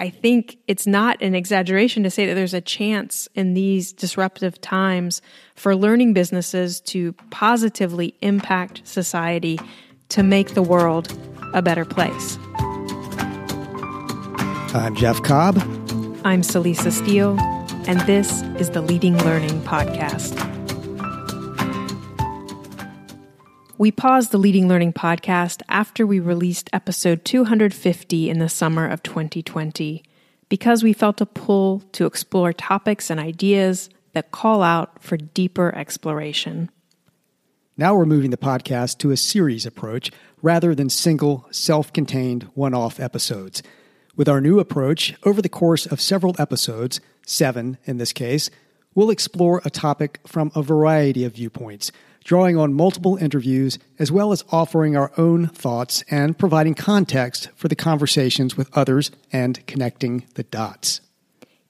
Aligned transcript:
I 0.00 0.10
think 0.10 0.58
it's 0.66 0.88
not 0.88 1.22
an 1.22 1.36
exaggeration 1.36 2.02
to 2.02 2.10
say 2.10 2.26
that 2.26 2.34
there's 2.34 2.54
a 2.54 2.60
chance 2.60 3.28
in 3.34 3.54
these 3.54 3.92
disruptive 3.92 4.60
times 4.60 5.22
for 5.54 5.76
learning 5.76 6.14
businesses 6.14 6.80
to 6.82 7.12
positively 7.30 8.16
impact 8.20 8.82
society 8.84 9.60
to 10.08 10.24
make 10.24 10.54
the 10.54 10.62
world 10.62 11.16
a 11.54 11.62
better 11.62 11.84
place. 11.84 12.38
I'm 14.74 14.96
Jeff 14.96 15.22
Cobb. 15.22 15.58
I'm 16.24 16.42
Celisa 16.42 16.90
Steele, 16.90 17.38
and 17.86 18.00
this 18.00 18.42
is 18.58 18.70
the 18.70 18.82
Leading 18.82 19.16
Learning 19.18 19.60
Podcast. 19.62 20.53
We 23.76 23.90
paused 23.90 24.30
the 24.30 24.38
Leading 24.38 24.68
Learning 24.68 24.92
podcast 24.92 25.60
after 25.68 26.06
we 26.06 26.20
released 26.20 26.70
episode 26.72 27.24
250 27.24 28.30
in 28.30 28.38
the 28.38 28.48
summer 28.48 28.86
of 28.86 29.02
2020 29.02 30.04
because 30.48 30.84
we 30.84 30.92
felt 30.92 31.20
a 31.20 31.26
pull 31.26 31.82
to 31.90 32.06
explore 32.06 32.52
topics 32.52 33.10
and 33.10 33.18
ideas 33.18 33.90
that 34.12 34.30
call 34.30 34.62
out 34.62 35.02
for 35.02 35.16
deeper 35.16 35.74
exploration. 35.74 36.70
Now 37.76 37.96
we're 37.96 38.06
moving 38.06 38.30
the 38.30 38.36
podcast 38.36 38.98
to 38.98 39.10
a 39.10 39.16
series 39.16 39.66
approach 39.66 40.12
rather 40.40 40.72
than 40.72 40.88
single, 40.88 41.48
self 41.50 41.92
contained, 41.92 42.44
one 42.54 42.74
off 42.74 43.00
episodes. 43.00 43.60
With 44.14 44.28
our 44.28 44.40
new 44.40 44.60
approach, 44.60 45.16
over 45.24 45.42
the 45.42 45.48
course 45.48 45.84
of 45.84 46.00
several 46.00 46.36
episodes, 46.38 47.00
seven 47.26 47.78
in 47.86 47.96
this 47.96 48.12
case, 48.12 48.50
we'll 48.94 49.10
explore 49.10 49.60
a 49.64 49.70
topic 49.70 50.20
from 50.24 50.52
a 50.54 50.62
variety 50.62 51.24
of 51.24 51.34
viewpoints 51.34 51.90
drawing 52.24 52.56
on 52.56 52.72
multiple 52.72 53.16
interviews, 53.16 53.78
as 53.98 54.10
well 54.10 54.32
as 54.32 54.44
offering 54.50 54.96
our 54.96 55.12
own 55.16 55.46
thoughts 55.46 56.02
and 56.10 56.36
providing 56.36 56.74
context 56.74 57.50
for 57.54 57.68
the 57.68 57.76
conversations 57.76 58.56
with 58.56 58.76
others 58.76 59.10
and 59.30 59.64
connecting 59.66 60.24
the 60.34 60.42
dots. 60.42 61.02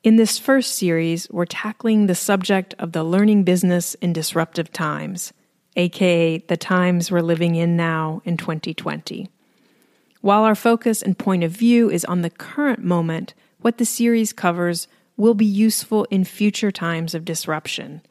In 0.04 0.16
this 0.16 0.38
first 0.38 0.76
series, 0.76 1.28
we're 1.30 1.44
tackling 1.44 2.06
the 2.06 2.14
subject 2.14 2.74
of 2.78 2.92
the 2.92 3.02
learning 3.02 3.42
business 3.42 3.94
in 3.94 4.12
disruptive 4.12 4.72
times, 4.72 5.32
aka 5.76 6.38
the 6.38 6.56
times 6.56 7.10
we're 7.10 7.20
living 7.20 7.56
in 7.56 7.76
now 7.76 8.22
in 8.24 8.36
2020. 8.36 9.28
While 10.20 10.44
our 10.44 10.54
focus 10.54 11.02
and 11.02 11.18
point 11.18 11.42
of 11.42 11.50
view 11.50 11.90
is 11.90 12.04
on 12.04 12.22
the 12.22 12.30
current 12.30 12.84
moment, 12.84 13.34
what 13.60 13.78
the 13.78 13.84
series 13.84 14.32
covers 14.32 14.88
will 15.16 15.34
be 15.34 15.44
useful 15.44 16.04
in 16.04 16.24
future 16.24 16.70
times 16.70 17.14
of 17.14 17.24
disruption 17.24 18.02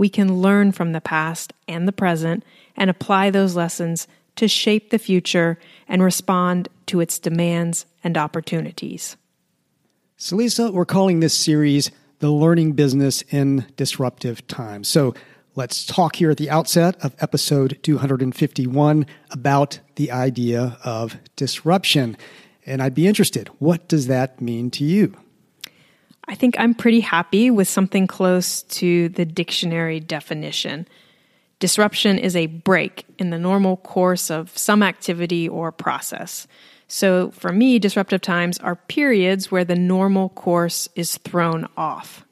we 0.00 0.08
can 0.08 0.40
learn 0.40 0.72
from 0.72 0.92
the 0.92 1.00
past 1.02 1.52
and 1.68 1.86
the 1.86 1.92
present 1.92 2.42
and 2.74 2.88
apply 2.88 3.28
those 3.28 3.54
lessons 3.54 4.08
to 4.34 4.48
shape 4.48 4.88
the 4.88 4.98
future 4.98 5.58
and 5.86 6.02
respond 6.02 6.70
to 6.86 7.00
its 7.00 7.18
demands 7.18 7.84
and 8.02 8.16
opportunities. 8.16 9.18
So, 10.16 10.36
Lisa, 10.36 10.72
we're 10.72 10.86
calling 10.86 11.20
this 11.20 11.34
series 11.34 11.90
The 12.20 12.30
Learning 12.30 12.72
Business 12.72 13.20
in 13.28 13.66
Disruptive 13.76 14.46
Times. 14.46 14.88
So, 14.88 15.12
let's 15.54 15.84
talk 15.84 16.16
here 16.16 16.30
at 16.30 16.38
the 16.38 16.48
outset 16.48 16.96
of 17.04 17.14
episode 17.18 17.78
251 17.82 19.04
about 19.30 19.80
the 19.96 20.10
idea 20.10 20.78
of 20.82 21.18
disruption. 21.36 22.16
And 22.64 22.82
I'd 22.82 22.94
be 22.94 23.06
interested, 23.06 23.48
what 23.58 23.86
does 23.86 24.06
that 24.06 24.40
mean 24.40 24.70
to 24.70 24.84
you? 24.84 25.14
I 26.30 26.36
think 26.36 26.54
I'm 26.60 26.74
pretty 26.74 27.00
happy 27.00 27.50
with 27.50 27.66
something 27.66 28.06
close 28.06 28.62
to 28.62 29.08
the 29.08 29.24
dictionary 29.24 29.98
definition. 29.98 30.86
Disruption 31.58 32.18
is 32.18 32.36
a 32.36 32.46
break 32.46 33.04
in 33.18 33.30
the 33.30 33.38
normal 33.38 33.78
course 33.78 34.30
of 34.30 34.56
some 34.56 34.80
activity 34.80 35.48
or 35.48 35.72
process. 35.72 36.46
So, 36.86 37.32
for 37.32 37.50
me, 37.50 37.80
disruptive 37.80 38.20
times 38.20 38.58
are 38.58 38.76
periods 38.76 39.50
where 39.50 39.64
the 39.64 39.74
normal 39.74 40.28
course 40.28 40.88
is 40.94 41.18
thrown 41.18 41.66
off. 41.76 42.24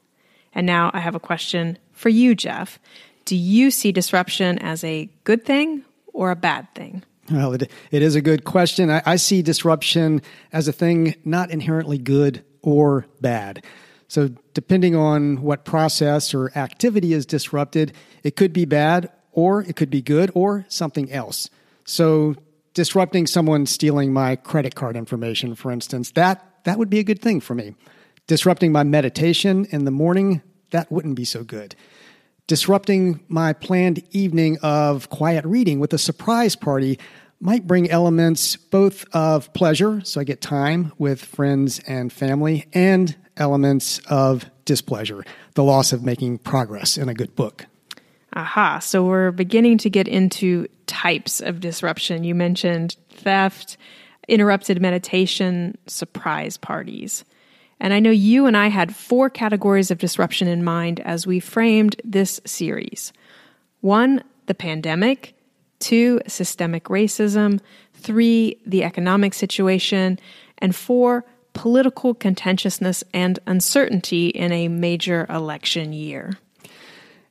And 0.55 0.65
now 0.65 0.91
I 0.93 1.01
have 1.01 1.15
a 1.15 1.19
question 1.19 1.77
for 1.91 2.07
you, 2.07 2.35
Jeff. 2.35 2.79
Do 3.25 3.35
you 3.35 3.69
see 3.69 3.91
disruption 3.91 4.59
as 4.59 4.81
a 4.85 5.09
good 5.25 5.45
thing 5.45 5.83
or 6.13 6.31
a 6.31 6.37
bad 6.37 6.73
thing? 6.73 7.03
Well, 7.29 7.51
it, 7.51 7.69
it 7.91 8.01
is 8.01 8.15
a 8.15 8.21
good 8.21 8.45
question. 8.45 8.89
I, 8.89 9.01
I 9.05 9.17
see 9.17 9.41
disruption 9.41 10.21
as 10.53 10.69
a 10.69 10.73
thing 10.73 11.15
not 11.25 11.51
inherently 11.51 11.97
good 11.97 12.45
or 12.61 13.05
bad. 13.19 13.61
So, 14.09 14.31
depending 14.55 14.95
on 14.95 15.43
what 15.43 15.65
process 15.65 16.33
or 16.33 16.51
activity 16.57 17.13
is 17.13 17.27
disrupted, 17.27 17.93
it 18.23 18.35
could 18.35 18.51
be 18.51 18.65
bad 18.65 19.11
or 19.31 19.61
it 19.61 19.75
could 19.75 19.91
be 19.91 20.01
good 20.01 20.31
or 20.33 20.65
something 20.67 21.11
else. 21.11 21.47
So, 21.85 22.35
disrupting 22.73 23.27
someone 23.27 23.67
stealing 23.67 24.11
my 24.11 24.35
credit 24.35 24.73
card 24.73 24.97
information, 24.97 25.53
for 25.53 25.71
instance, 25.71 26.09
that, 26.11 26.43
that 26.63 26.79
would 26.79 26.89
be 26.89 26.97
a 26.97 27.03
good 27.03 27.21
thing 27.21 27.39
for 27.39 27.53
me. 27.53 27.75
Disrupting 28.25 28.71
my 28.71 28.83
meditation 28.83 29.65
in 29.69 29.85
the 29.85 29.91
morning, 29.91 30.41
that 30.71 30.91
wouldn't 30.91 31.15
be 31.15 31.25
so 31.25 31.43
good. 31.43 31.75
Disrupting 32.47 33.19
my 33.27 33.53
planned 33.53 34.01
evening 34.09 34.57
of 34.63 35.11
quiet 35.11 35.45
reading 35.45 35.79
with 35.79 35.93
a 35.93 35.99
surprise 35.99 36.55
party 36.55 36.97
might 37.39 37.67
bring 37.67 37.89
elements 37.91 38.55
both 38.55 39.05
of 39.13 39.53
pleasure, 39.53 40.01
so 40.03 40.19
I 40.19 40.23
get 40.23 40.41
time 40.41 40.93
with 40.97 41.23
friends 41.23 41.79
and 41.87 42.11
family, 42.11 42.67
and 42.73 43.15
elements 43.39 43.99
of 44.09 44.49
displeasure, 44.65 45.23
the 45.55 45.63
loss 45.63 45.91
of 45.93 46.03
making 46.03 46.37
progress 46.39 46.97
in 46.97 47.09
a 47.09 47.13
good 47.13 47.35
book. 47.35 47.65
Aha. 48.33 48.79
So 48.79 49.03
we're 49.03 49.31
beginning 49.31 49.79
to 49.79 49.89
get 49.89 50.07
into 50.07 50.67
types 50.85 51.41
of 51.41 51.59
disruption. 51.59 52.23
You 52.23 52.35
mentioned 52.35 52.95
theft, 53.09 53.77
interrupted 54.27 54.81
meditation, 54.81 55.77
surprise 55.87 56.57
parties. 56.57 57.25
And 57.79 57.93
I 57.93 57.99
know 57.99 58.11
you 58.11 58.45
and 58.45 58.57
I 58.57 58.67
had 58.67 58.95
four 58.95 59.29
categories 59.29 59.89
of 59.89 59.97
disruption 59.97 60.47
in 60.47 60.63
mind 60.63 60.99
as 60.99 61.25
we 61.25 61.39
framed 61.39 61.99
this 62.03 62.39
series 62.45 63.13
one, 63.81 64.21
the 64.47 64.53
pandemic, 64.53 65.35
two, 65.79 66.19
systemic 66.27 66.85
racism, 66.85 67.61
three, 67.93 68.59
the 68.65 68.83
economic 68.83 69.33
situation, 69.33 70.19
and 70.57 70.75
four, 70.75 71.23
political 71.59 72.13
contentiousness 72.13 73.03
and 73.13 73.37
uncertainty 73.45 74.29
in 74.29 74.49
a 74.53 74.69
major 74.69 75.25
election 75.29 75.91
year. 75.91 76.37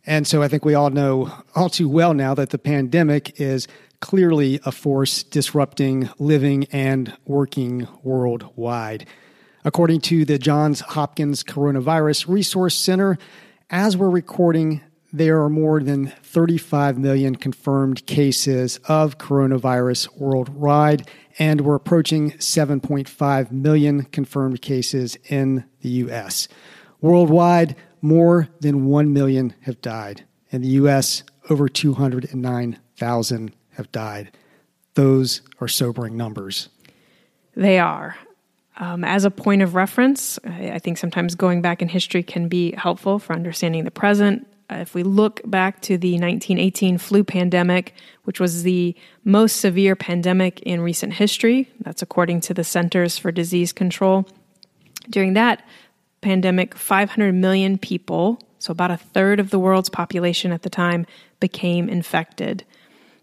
And 0.04 0.26
so 0.26 0.42
I 0.42 0.48
think 0.48 0.66
we 0.66 0.74
all 0.74 0.90
know 0.90 1.32
all 1.54 1.70
too 1.70 1.88
well 1.88 2.12
now 2.12 2.34
that 2.34 2.50
the 2.50 2.58
pandemic 2.58 3.40
is 3.40 3.66
clearly 4.02 4.60
a 4.66 4.70
force 4.70 5.22
disrupting 5.22 6.10
living 6.18 6.66
and 6.72 7.16
working 7.24 7.88
worldwide. 8.02 9.06
According 9.64 10.02
to 10.02 10.26
the 10.26 10.38
Johns 10.38 10.80
Hopkins 10.80 11.42
Coronavirus 11.42 12.28
Resource 12.28 12.76
Center, 12.76 13.16
as 13.70 13.96
we're 13.96 14.10
recording, 14.10 14.82
there 15.12 15.42
are 15.42 15.48
more 15.48 15.80
than 15.80 16.08
35 16.22 16.98
million 16.98 17.34
confirmed 17.36 18.04
cases 18.06 18.78
of 18.88 19.18
coronavirus 19.18 20.16
worldwide, 20.18 21.08
and 21.38 21.62
we're 21.62 21.74
approaching 21.74 22.32
7.5 22.32 23.50
million 23.50 24.04
confirmed 24.04 24.60
cases 24.60 25.16
in 25.28 25.64
the 25.80 25.88
U.S. 25.88 26.48
Worldwide, 27.00 27.76
more 28.02 28.48
than 28.60 28.86
1 28.86 29.12
million 29.12 29.54
have 29.62 29.80
died. 29.80 30.24
In 30.50 30.62
the 30.62 30.68
U.S., 30.68 31.22
over 31.48 31.68
209,000 31.68 33.52
have 33.72 33.92
died. 33.92 34.30
Those 34.94 35.42
are 35.60 35.68
sobering 35.68 36.16
numbers. 36.16 36.68
They 37.54 37.78
are. 37.78 38.16
Um, 38.76 39.04
as 39.04 39.24
a 39.24 39.30
point 39.30 39.62
of 39.62 39.74
reference, 39.74 40.38
I 40.44 40.78
think 40.78 40.98
sometimes 40.98 41.34
going 41.34 41.62
back 41.62 41.82
in 41.82 41.88
history 41.88 42.22
can 42.22 42.48
be 42.48 42.72
helpful 42.72 43.18
for 43.18 43.32
understanding 43.32 43.84
the 43.84 43.90
present. 43.90 44.46
Uh, 44.70 44.76
if 44.76 44.94
we 44.94 45.02
look 45.02 45.40
back 45.44 45.80
to 45.80 45.96
the 45.96 46.12
1918 46.12 46.98
flu 46.98 47.24
pandemic, 47.24 47.94
which 48.24 48.38
was 48.38 48.62
the 48.62 48.94
most 49.24 49.56
severe 49.56 49.96
pandemic 49.96 50.60
in 50.60 50.80
recent 50.80 51.14
history, 51.14 51.70
that's 51.80 52.02
according 52.02 52.40
to 52.40 52.52
the 52.52 52.64
Centers 52.64 53.16
for 53.16 53.32
Disease 53.32 53.72
Control, 53.72 54.26
During 55.08 55.32
that 55.34 55.62
pandemic, 56.20 56.74
500 56.74 57.34
million 57.34 57.78
people, 57.78 58.38
so 58.58 58.72
about 58.72 58.90
a 58.90 58.98
third 58.98 59.40
of 59.40 59.50
the 59.50 59.58
world's 59.58 59.88
population 59.88 60.52
at 60.52 60.62
the 60.62 60.70
time, 60.70 61.06
became 61.40 61.88
infected. 61.88 62.64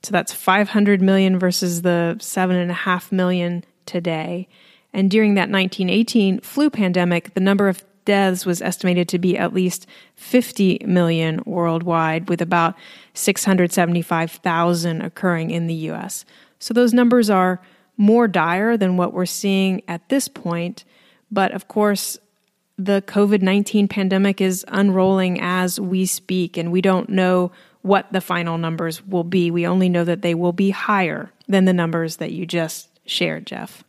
So 0.02 0.12
that's 0.12 0.34
500 0.34 1.02
million 1.02 1.38
versus 1.38 1.82
the 1.82 2.16
7.5 2.20 3.12
million 3.12 3.64
today. 3.86 4.48
And 4.94 5.12
during 5.12 5.34
that 5.36 5.50
1918 5.50 6.40
flu 6.40 6.70
pandemic, 6.70 7.34
the 7.34 7.40
number 7.40 7.68
of 7.68 7.84
deaths 8.06 8.46
was 8.46 8.62
estimated 8.62 9.10
to 9.10 9.20
be 9.20 9.38
at 9.38 9.54
least 9.54 9.88
50 10.16 10.80
million 10.86 11.42
worldwide, 11.46 12.30
with 12.30 12.42
about 12.42 12.76
675,000 13.14 15.02
occurring 15.02 15.52
in 15.52 15.68
the 15.68 15.74
US. 15.74 16.26
So 16.60 16.74
those 16.74 16.94
numbers 16.94 17.30
are 17.30 17.62
more 17.98 18.28
dire 18.28 18.78
than 18.78 18.98
what 18.98 19.14
we're 19.14 19.26
seeing 19.26 19.82
at 19.88 20.08
this 20.10 20.28
point. 20.28 20.84
But 21.32 21.52
of 21.52 21.68
course, 21.68 22.18
the 22.78 23.04
COVID 23.08 23.42
19 23.42 23.88
pandemic 23.88 24.42
is 24.42 24.66
unrolling 24.68 25.40
as 25.42 25.80
we 25.80 26.06
speak, 26.06 26.58
and 26.58 26.72
we 26.72 26.82
don't 26.82 27.10
know 27.10 27.52
what 27.82 28.12
the 28.12 28.22
final 28.22 28.58
numbers 28.58 29.06
will 29.06 29.24
be. 29.24 29.52
We 29.52 29.68
only 29.68 29.90
know 29.90 30.04
that 30.04 30.22
they 30.22 30.34
will 30.34 30.54
be 30.54 30.72
higher 30.72 31.32
than 31.48 31.66
the 31.66 31.74
numbers 31.74 32.18
that 32.18 32.32
you 32.32 32.46
just 32.46 32.90
shared, 33.06 33.46
Jeff. 33.46 33.84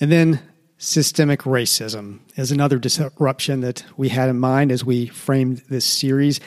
And 0.00 0.10
then 0.10 0.40
systemic 0.78 1.40
racism 1.40 2.20
is 2.36 2.52
another 2.52 2.78
disruption 2.78 3.60
that 3.60 3.84
we 3.96 4.10
had 4.10 4.28
in 4.28 4.38
mind 4.38 4.70
as 4.70 4.84
we 4.84 5.06
framed 5.06 5.58
this 5.68 5.84
series. 5.84 6.40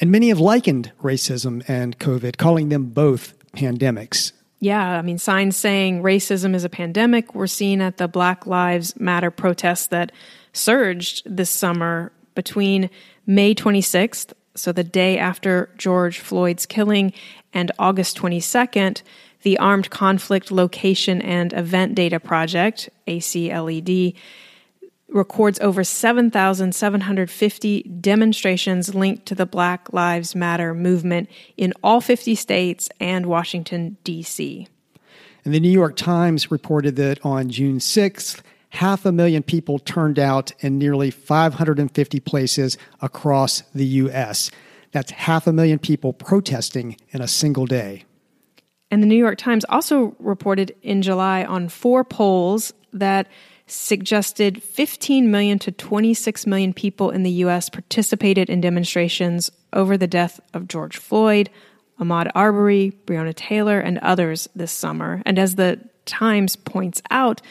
And 0.00 0.10
many 0.10 0.28
have 0.28 0.40
likened 0.40 0.92
racism 1.02 1.68
and 1.68 1.98
COVID, 1.98 2.36
calling 2.36 2.68
them 2.68 2.86
both 2.86 3.34
pandemics. 3.52 4.32
Yeah, 4.60 4.98
I 4.98 5.02
mean, 5.02 5.18
signs 5.18 5.56
saying 5.56 6.02
racism 6.02 6.54
is 6.54 6.64
a 6.64 6.68
pandemic 6.68 7.34
were 7.34 7.46
seen 7.46 7.80
at 7.80 7.96
the 7.96 8.08
Black 8.08 8.46
Lives 8.46 8.98
Matter 8.98 9.30
protests 9.30 9.86
that 9.88 10.10
surged 10.52 11.22
this 11.24 11.50
summer 11.50 12.12
between 12.34 12.90
May 13.26 13.54
26th, 13.54 14.32
so 14.56 14.72
the 14.72 14.82
day 14.82 15.18
after 15.18 15.70
George 15.76 16.18
Floyd's 16.18 16.66
killing, 16.66 17.12
and 17.52 17.70
August 17.78 18.18
22nd. 18.18 19.02
The 19.42 19.58
Armed 19.58 19.90
Conflict 19.90 20.50
Location 20.50 21.22
and 21.22 21.52
Event 21.52 21.94
Data 21.94 22.18
Project, 22.18 22.88
ACLED, 23.06 24.14
records 25.08 25.58
over 25.60 25.82
7,750 25.84 27.82
demonstrations 27.82 28.94
linked 28.94 29.26
to 29.26 29.34
the 29.34 29.46
Black 29.46 29.92
Lives 29.92 30.34
Matter 30.34 30.74
movement 30.74 31.30
in 31.56 31.72
all 31.82 32.00
50 32.00 32.34
states 32.34 32.88
and 33.00 33.26
Washington, 33.26 33.96
D.C. 34.04 34.68
And 35.44 35.54
the 35.54 35.60
New 35.60 35.70
York 35.70 35.96
Times 35.96 36.50
reported 36.50 36.96
that 36.96 37.24
on 37.24 37.48
June 37.48 37.78
6th, 37.78 38.42
half 38.70 39.06
a 39.06 39.12
million 39.12 39.42
people 39.42 39.78
turned 39.78 40.18
out 40.18 40.52
in 40.60 40.78
nearly 40.78 41.10
550 41.10 42.20
places 42.20 42.76
across 43.00 43.62
the 43.74 43.86
U.S. 43.86 44.50
That's 44.92 45.10
half 45.12 45.46
a 45.46 45.52
million 45.52 45.78
people 45.78 46.12
protesting 46.12 46.96
in 47.10 47.22
a 47.22 47.28
single 47.28 47.64
day. 47.66 48.04
And 48.90 49.02
the 49.02 49.06
New 49.06 49.16
York 49.16 49.38
Times 49.38 49.64
also 49.68 50.16
reported 50.18 50.74
in 50.82 51.02
July 51.02 51.44
on 51.44 51.68
four 51.68 52.04
polls 52.04 52.72
that 52.92 53.28
suggested 53.66 54.62
15 54.62 55.30
million 55.30 55.58
to 55.58 55.70
26 55.70 56.46
million 56.46 56.72
people 56.72 57.10
in 57.10 57.22
the 57.22 57.30
U.S. 57.30 57.68
participated 57.68 58.48
in 58.48 58.62
demonstrations 58.62 59.50
over 59.74 59.98
the 59.98 60.06
death 60.06 60.40
of 60.54 60.68
George 60.68 60.96
Floyd, 60.96 61.50
Ahmaud 62.00 62.30
Arbery, 62.34 62.92
Breonna 63.06 63.34
Taylor, 63.34 63.78
and 63.78 63.98
others 63.98 64.48
this 64.56 64.72
summer. 64.72 65.22
And 65.26 65.38
as 65.38 65.56
the 65.56 65.80
Times 66.06 66.56
points 66.56 67.02
out, 67.10 67.42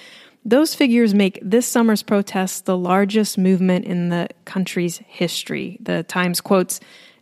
those 0.43 0.73
figures 0.73 1.13
make 1.13 1.39
this 1.43 1.67
summer's 1.67 2.01
protests 2.01 2.61
the 2.61 2.77
largest 2.77 3.37
movement 3.37 3.85
in 3.85 4.09
the 4.09 4.29
country's 4.45 4.97
history. 5.05 5.77
The 5.81 6.01
Times 6.03 6.41
quotes 6.41 6.79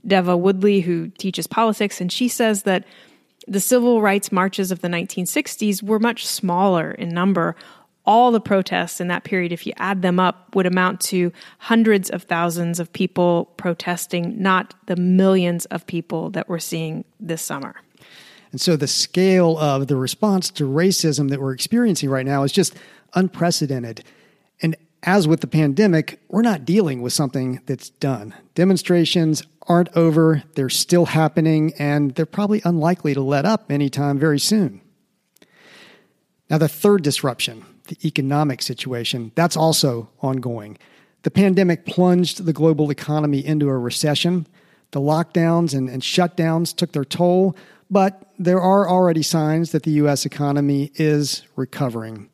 Deva 0.07 0.37
Woodly, 0.37 0.81
who 0.81 1.09
teaches 1.09 1.47
politics, 1.47 1.99
and 1.99 2.09
she 2.11 2.29
says 2.29 2.63
that 2.63 2.85
the 3.47 3.59
civil 3.59 4.01
rights 4.01 4.31
marches 4.31 4.71
of 4.71 4.81
the 4.81 4.87
1960s 4.87 5.83
were 5.83 5.99
much 5.99 6.25
smaller 6.25 6.91
in 6.91 7.09
number, 7.09 7.55
all 8.05 8.31
the 8.31 8.39
protests 8.39 9.01
in 9.01 9.07
that 9.07 9.23
period, 9.23 9.51
if 9.51 9.65
you 9.65 9.73
add 9.77 10.01
them 10.01 10.19
up, 10.19 10.55
would 10.55 10.65
amount 10.65 11.01
to 11.01 11.31
hundreds 11.57 12.09
of 12.09 12.23
thousands 12.23 12.79
of 12.79 12.91
people 12.93 13.45
protesting, 13.57 14.41
not 14.41 14.73
the 14.85 14.95
millions 14.95 15.65
of 15.65 15.85
people 15.87 16.29
that 16.31 16.47
we're 16.47 16.59
seeing 16.59 17.03
this 17.19 17.41
summer. 17.41 17.75
And 18.51 18.61
so 18.61 18.75
the 18.75 18.87
scale 18.87 19.57
of 19.57 19.87
the 19.87 19.95
response 19.95 20.49
to 20.51 20.63
racism 20.63 21.29
that 21.29 21.41
we're 21.41 21.53
experiencing 21.53 22.09
right 22.09 22.25
now 22.25 22.43
is 22.43 22.51
just 22.51 22.75
unprecedented. 23.13 24.03
And 24.61 24.75
as 25.03 25.27
with 25.27 25.41
the 25.41 25.47
pandemic, 25.47 26.19
we're 26.29 26.41
not 26.41 26.65
dealing 26.65 27.01
with 27.01 27.13
something 27.13 27.61
that's 27.65 27.89
done. 27.89 28.33
Demonstrations 28.55 29.43
aren't 29.67 29.95
over, 29.95 30.43
they're 30.55 30.69
still 30.69 31.07
happening, 31.07 31.73
and 31.77 32.15
they're 32.15 32.25
probably 32.25 32.61
unlikely 32.65 33.13
to 33.13 33.21
let 33.21 33.45
up 33.45 33.71
anytime 33.71 34.17
very 34.17 34.39
soon. 34.39 34.81
Now, 36.49 36.57
the 36.57 36.67
third 36.67 37.03
disruption 37.03 37.65
the 37.87 37.97
economic 38.03 38.63
situation, 38.63 39.31
that's 39.35 39.55
also 39.55 40.09
ongoing. 40.21 40.77
The 41.21 41.31
pandemic 41.31 41.85
plunged 41.85 42.45
the 42.45 42.53
global 42.53 42.89
economy 42.89 43.45
into 43.45 43.67
a 43.67 43.77
recession. 43.77 44.47
The 44.91 44.99
lockdowns 44.99 45.75
and, 45.75 45.89
and 45.89 46.01
shutdowns 46.01 46.75
took 46.75 46.91
their 46.93 47.05
toll, 47.05 47.55
but 47.89 48.31
there 48.39 48.61
are 48.61 48.89
already 48.89 49.21
signs 49.21 49.71
that 49.71 49.83
the 49.83 49.91
U.S. 49.91 50.25
economy 50.25 50.91
is 50.95 51.43
recovering. 51.55 52.29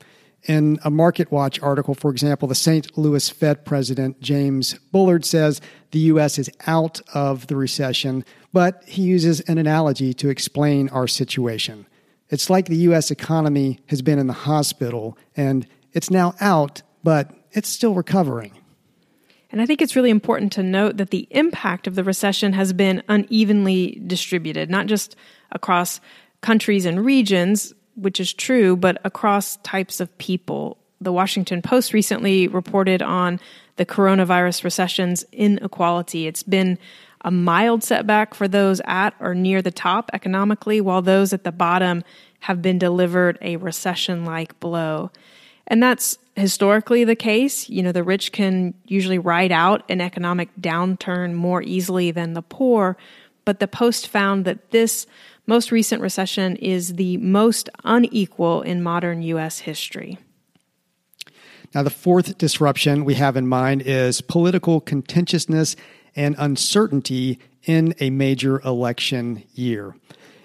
In 0.47 0.79
a 0.83 0.89
MarketWatch 0.89 1.61
article, 1.61 1.93
for 1.93 2.09
example, 2.09 2.47
the 2.47 2.55
St. 2.55 2.97
Louis 2.97 3.29
Fed 3.29 3.63
president 3.63 4.19
James 4.21 4.73
Bullard 4.91 5.23
says 5.23 5.61
the 5.91 5.99
U.S. 5.99 6.39
is 6.39 6.49
out 6.65 6.99
of 7.13 7.45
the 7.47 7.55
recession, 7.55 8.25
but 8.51 8.83
he 8.87 9.03
uses 9.03 9.41
an 9.41 9.59
analogy 9.59 10.13
to 10.15 10.29
explain 10.29 10.89
our 10.89 11.07
situation. 11.07 11.85
It's 12.29 12.49
like 12.49 12.65
the 12.65 12.77
U.S. 12.77 13.11
economy 13.11 13.79
has 13.87 14.01
been 14.01 14.17
in 14.17 14.27
the 14.27 14.33
hospital 14.33 15.15
and 15.35 15.67
it's 15.93 16.09
now 16.09 16.33
out, 16.39 16.81
but 17.03 17.31
it's 17.51 17.69
still 17.69 17.93
recovering. 17.93 18.53
And 19.51 19.61
I 19.61 19.65
think 19.65 19.81
it's 19.81 19.95
really 19.95 20.09
important 20.09 20.53
to 20.53 20.63
note 20.63 20.97
that 20.97 21.09
the 21.09 21.27
impact 21.29 21.85
of 21.85 21.95
the 21.95 22.03
recession 22.03 22.53
has 22.53 22.71
been 22.73 23.03
unevenly 23.09 24.01
distributed, 24.07 24.69
not 24.69 24.87
just 24.87 25.15
across 25.51 25.99
countries 26.39 26.85
and 26.85 27.03
regions, 27.05 27.73
which 27.95 28.19
is 28.19 28.33
true, 28.33 28.75
but 28.75 28.99
across 29.03 29.57
types 29.57 29.99
of 29.99 30.15
people. 30.17 30.77
The 30.99 31.11
Washington 31.11 31.61
Post 31.61 31.93
recently 31.93 32.47
reported 32.47 33.01
on 33.01 33.39
the 33.77 33.85
coronavirus 33.85 34.63
recession's 34.63 35.23
inequality. 35.31 36.27
It's 36.27 36.43
been 36.43 36.77
a 37.21 37.31
mild 37.31 37.83
setback 37.83 38.33
for 38.33 38.47
those 38.47 38.81
at 38.85 39.13
or 39.19 39.35
near 39.35 39.61
the 39.61 39.71
top 39.71 40.09
economically, 40.13 40.81
while 40.81 41.01
those 41.01 41.33
at 41.33 41.43
the 41.43 41.51
bottom 41.51 42.03
have 42.41 42.61
been 42.61 42.79
delivered 42.79 43.37
a 43.41 43.57
recession 43.57 44.25
like 44.25 44.59
blow. 44.59 45.11
And 45.67 45.81
that's 45.81 46.17
historically 46.35 47.03
the 47.03 47.15
case. 47.15 47.69
You 47.69 47.83
know, 47.83 47.91
the 47.91 48.03
rich 48.03 48.31
can 48.31 48.73
usually 48.87 49.19
ride 49.19 49.51
out 49.51 49.83
an 49.89 50.01
economic 50.01 50.49
downturn 50.59 51.33
more 51.33 51.61
easily 51.61 52.11
than 52.11 52.33
the 52.33 52.41
poor. 52.41 52.97
But 53.45 53.59
the 53.59 53.67
Post 53.67 54.07
found 54.07 54.45
that 54.45 54.71
this 54.71 55.07
most 55.47 55.71
recent 55.71 56.01
recession 56.01 56.55
is 56.57 56.93
the 56.93 57.17
most 57.17 57.69
unequal 57.83 58.61
in 58.61 58.83
modern 58.83 59.21
U.S. 59.23 59.59
history. 59.59 60.17
Now, 61.73 61.83
the 61.83 61.89
fourth 61.89 62.37
disruption 62.37 63.05
we 63.05 63.15
have 63.15 63.37
in 63.37 63.47
mind 63.47 63.83
is 63.83 64.21
political 64.21 64.81
contentiousness 64.81 65.75
and 66.15 66.35
uncertainty 66.37 67.39
in 67.63 67.95
a 67.99 68.09
major 68.09 68.59
election 68.61 69.43
year. 69.53 69.95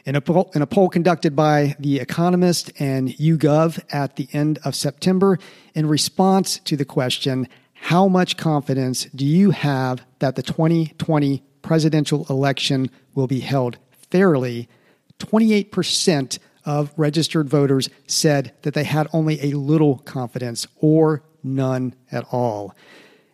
In 0.05 0.15
a, 0.15 0.21
poll, 0.21 0.53
in 0.55 0.63
a 0.63 0.69
poll 0.69 0.89
conducted 0.89 1.35
by 1.35 1.75
The 1.81 1.99
Economist 1.99 2.71
and 2.79 3.09
YouGov 3.09 3.81
at 3.91 4.15
the 4.15 4.29
end 4.33 4.61
of 4.65 4.77
September, 4.77 5.37
in 5.75 5.87
response 5.87 6.61
to 6.61 6.77
the 6.77 6.85
question, 6.85 7.49
How 7.75 8.07
much 8.07 8.37
confidence 8.37 9.07
do 9.07 9.27
you 9.27 9.51
have 9.51 10.05
that 10.21 10.37
the 10.37 10.45
2020 10.45 11.43
presidential 11.61 12.25
election 12.31 12.89
will 13.17 13.27
be 13.27 13.41
held 13.41 13.79
fairly? 14.11 14.69
28% 15.19 16.39
of 16.65 16.93
registered 16.97 17.49
voters 17.49 17.89
said 18.07 18.53
that 18.63 18.75
they 18.75 18.85
had 18.85 19.09
only 19.13 19.41
a 19.41 19.57
little 19.57 19.99
confidence 19.99 20.67
or 20.81 21.23
none 21.43 21.95
at 22.11 22.25
all. 22.33 22.75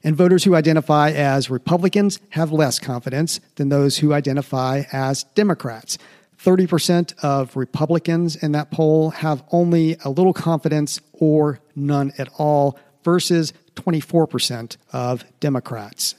And 0.04 0.16
voters 0.16 0.44
who 0.44 0.54
identify 0.54 1.10
as 1.10 1.48
Republicans 1.48 2.18
have 2.30 2.52
less 2.52 2.78
confidence 2.78 3.40
than 3.54 3.68
those 3.68 3.98
who 3.98 4.12
identify 4.12 4.82
as 4.92 5.22
Democrats. 5.34 5.96
30% 6.38 7.14
of 7.22 7.56
Republicans 7.56 8.34
in 8.36 8.52
that 8.52 8.70
poll 8.70 9.10
have 9.10 9.44
only 9.52 9.96
a 10.04 10.10
little 10.10 10.32
confidence 10.32 11.00
or 11.12 11.60
none 11.76 12.12
at 12.18 12.28
all 12.36 12.78
versus 13.04 13.52
24% 13.76 14.76
of 14.92 15.24
Democrats. 15.38 16.16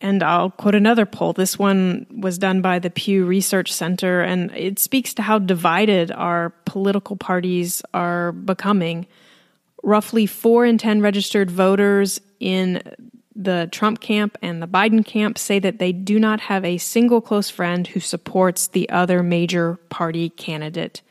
And 0.00 0.22
I'll 0.22 0.50
quote 0.50 0.74
another 0.74 1.06
poll. 1.06 1.32
This 1.32 1.58
one 1.58 2.06
was 2.10 2.36
done 2.36 2.60
by 2.60 2.78
the 2.78 2.90
Pew 2.90 3.24
Research 3.24 3.72
Center, 3.72 4.20
and 4.20 4.50
it 4.54 4.78
speaks 4.78 5.14
to 5.14 5.22
how 5.22 5.38
divided 5.38 6.10
our 6.12 6.50
political 6.66 7.16
parties 7.16 7.82
are 7.94 8.32
becoming. 8.32 9.06
roughly 9.82 10.26
four 10.26 10.66
in 10.66 10.78
10 10.78 11.00
registered 11.00 11.50
voters 11.50 12.20
in 12.40 12.82
the 13.36 13.68
Trump 13.70 14.00
camp 14.00 14.36
and 14.42 14.62
the 14.62 14.66
Biden 14.66 15.04
camp 15.04 15.38
say 15.38 15.58
that 15.58 15.78
they 15.78 15.92
do 15.92 16.18
not 16.18 16.40
have 16.40 16.64
a 16.64 16.78
single 16.78 17.20
close 17.20 17.50
friend 17.50 17.86
who 17.86 18.00
supports 18.00 18.66
the 18.68 18.88
other 18.88 19.22
major 19.22 19.76
party 19.90 20.30
candidate. 20.30 21.02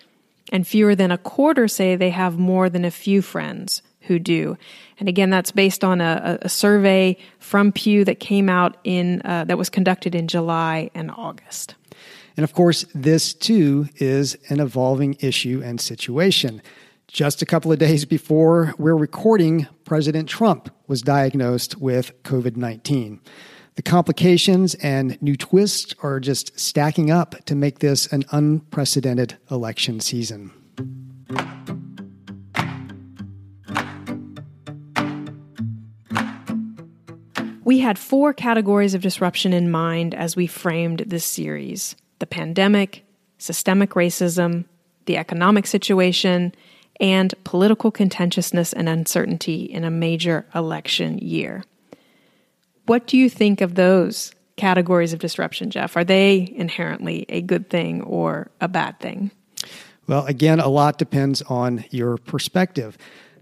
And 0.52 0.68
fewer 0.68 0.96
than 0.96 1.12
a 1.12 1.18
quarter 1.18 1.68
say 1.68 1.96
they 1.96 2.10
have 2.10 2.38
more 2.38 2.70
than 2.70 2.84
a 2.84 2.92
few 2.92 3.22
friends 3.22 3.82
who 4.08 4.20
do. 4.20 4.58
And 5.00 5.10
again, 5.10 5.30
that's 5.30 5.52
based 5.52 5.84
on 5.84 6.02
a, 6.02 6.40
a 6.42 6.50
survey 6.50 7.18
from 7.40 7.72
Pew 7.72 8.06
that 8.06 8.20
came 8.20 8.50
out 8.50 8.78
in 8.84 9.22
uh, 9.26 9.46
that 9.46 9.58
was 9.58 9.70
conducted 9.70 10.16
in 10.16 10.28
July 10.28 10.90
and 10.94 11.12
August. 11.12 11.76
And 12.38 12.44
of 12.44 12.54
course, 12.54 12.86
this 12.94 13.34
too 13.34 13.88
is 13.96 14.38
an 14.50 14.60
evolving 14.60 15.18
issue 15.20 15.62
and 15.64 15.80
situation. 15.80 16.62
Just 17.08 17.42
a 17.42 17.46
couple 17.46 17.72
of 17.72 17.80
days 17.80 18.04
before 18.04 18.74
we're 18.78 18.96
recording, 18.96 19.68
President 19.86 20.28
Trump 20.28 20.70
was 20.88 21.02
diagnosed 21.02 21.80
with 21.80 22.12
COVID 22.24 22.58
19. 22.58 23.22
The 23.76 23.82
complications 23.82 24.74
and 24.76 25.22
new 25.22 25.36
twists 25.36 25.94
are 26.02 26.20
just 26.22 26.58
stacking 26.58 27.12
up 27.12 27.44
to 27.46 27.56
make 27.56 27.80
this 27.80 28.08
an 28.08 28.24
unprecedented 28.32 29.38
election 29.52 30.00
season. 30.00 30.52
We 37.66 37.80
had 37.80 37.98
four 37.98 38.32
categories 38.32 38.94
of 38.94 39.02
disruption 39.02 39.52
in 39.52 39.72
mind 39.72 40.14
as 40.14 40.36
we 40.36 40.46
framed 40.46 41.00
this 41.08 41.26
series 41.26 41.96
the 42.20 42.28
pandemic, 42.28 43.04
systemic 43.40 43.90
racism, 43.92 44.66
the 45.06 45.18
economic 45.18 45.66
situation, 45.66 46.54
and 47.00 47.34
political 47.44 47.90
contentiousness 47.90 48.72
and 48.72 48.88
uncertainty 48.88 49.64
in 49.64 49.84
a 49.84 49.90
major 49.90 50.46
election 50.54 51.18
year. 51.18 51.64
What 52.86 53.08
do 53.08 53.18
you 53.18 53.30
think 53.32 53.62
of 53.62 53.74
those 53.74 54.32
categories 54.58 55.12
of 55.12 55.20
disruption, 55.20 55.72
Jeff? 55.72 55.98
Are 55.98 56.04
they 56.04 56.54
inherently 56.56 57.26
a 57.30 57.42
good 57.42 57.72
thing 57.72 58.04
or 58.04 58.52
a 58.62 58.68
bad 58.68 59.00
thing? 59.00 59.32
Well, 60.08 60.26
again, 60.28 60.60
a 60.60 60.70
lot 60.70 61.00
depends 61.00 61.42
on 61.42 61.84
your 61.90 62.18
perspective. 62.18 62.96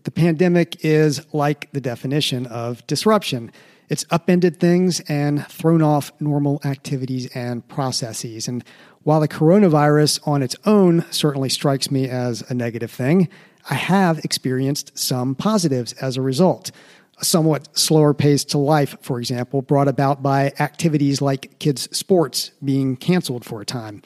The 0.04 0.12
pandemic 0.12 0.84
is 0.86 1.22
like 1.34 1.70
the 1.74 1.82
definition 1.82 2.46
of 2.48 2.88
disruption. 2.88 3.52
It's 3.90 4.06
upended 4.10 4.60
things 4.60 5.00
and 5.02 5.46
thrown 5.48 5.82
off 5.82 6.12
normal 6.20 6.62
activities 6.64 7.28
and 7.36 7.68
processes. 7.68 8.48
And 8.48 8.64
while 9.04 9.20
the 9.20 9.28
coronavirus 9.28 10.26
on 10.28 10.42
its 10.42 10.56
own 10.66 11.06
certainly 11.12 11.50
strikes 11.50 11.92
me 11.92 12.08
as 12.08 12.42
a 12.50 12.54
negative 12.54 12.92
thing, 12.92 13.30
I 13.70 13.76
have 13.76 14.20
experienced 14.20 14.98
some 14.98 15.36
positives 15.36 15.94
as 15.94 16.18
a 16.18 16.22
result. 16.22 16.72
A 17.20 17.26
somewhat 17.26 17.78
slower 17.78 18.14
pace 18.14 18.44
to 18.46 18.58
life, 18.58 18.98
for 19.02 19.20
example, 19.20 19.62
brought 19.62 19.88
about 19.88 20.24
by 20.24 20.52
activities 20.60 21.22
like 21.22 21.60
kids' 21.60 21.96
sports 21.96 22.52
being 22.64 22.96
canceled 22.96 23.46
for 23.46 23.62
a 23.62 23.66
time. 23.66 24.02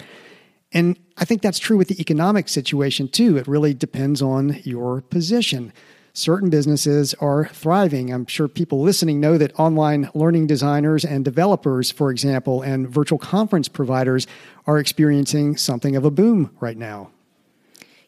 And 0.73 0.99
I 1.17 1.25
think 1.25 1.41
that's 1.41 1.59
true 1.59 1.77
with 1.77 1.87
the 1.87 1.99
economic 2.01 2.49
situation 2.49 3.07
too. 3.07 3.37
It 3.37 3.47
really 3.47 3.73
depends 3.73 4.21
on 4.21 4.59
your 4.63 5.01
position 5.01 5.71
certain 6.17 6.49
businesses 6.49 7.13
are 7.15 7.45
thriving. 7.49 8.11
I'm 8.11 8.25
sure 8.25 8.47
people 8.47 8.81
listening 8.81 9.19
know 9.19 9.37
that 9.37 9.57
online 9.59 10.09
learning 10.13 10.47
designers 10.47 11.05
and 11.05 11.23
developers, 11.23 11.91
for 11.91 12.09
example, 12.09 12.61
and 12.61 12.89
virtual 12.89 13.19
conference 13.19 13.67
providers 13.67 14.25
are 14.65 14.79
experiencing 14.79 15.57
something 15.57 15.95
of 15.95 16.03
a 16.03 16.11
boom 16.11 16.51
right 16.59 16.77
now. 16.77 17.11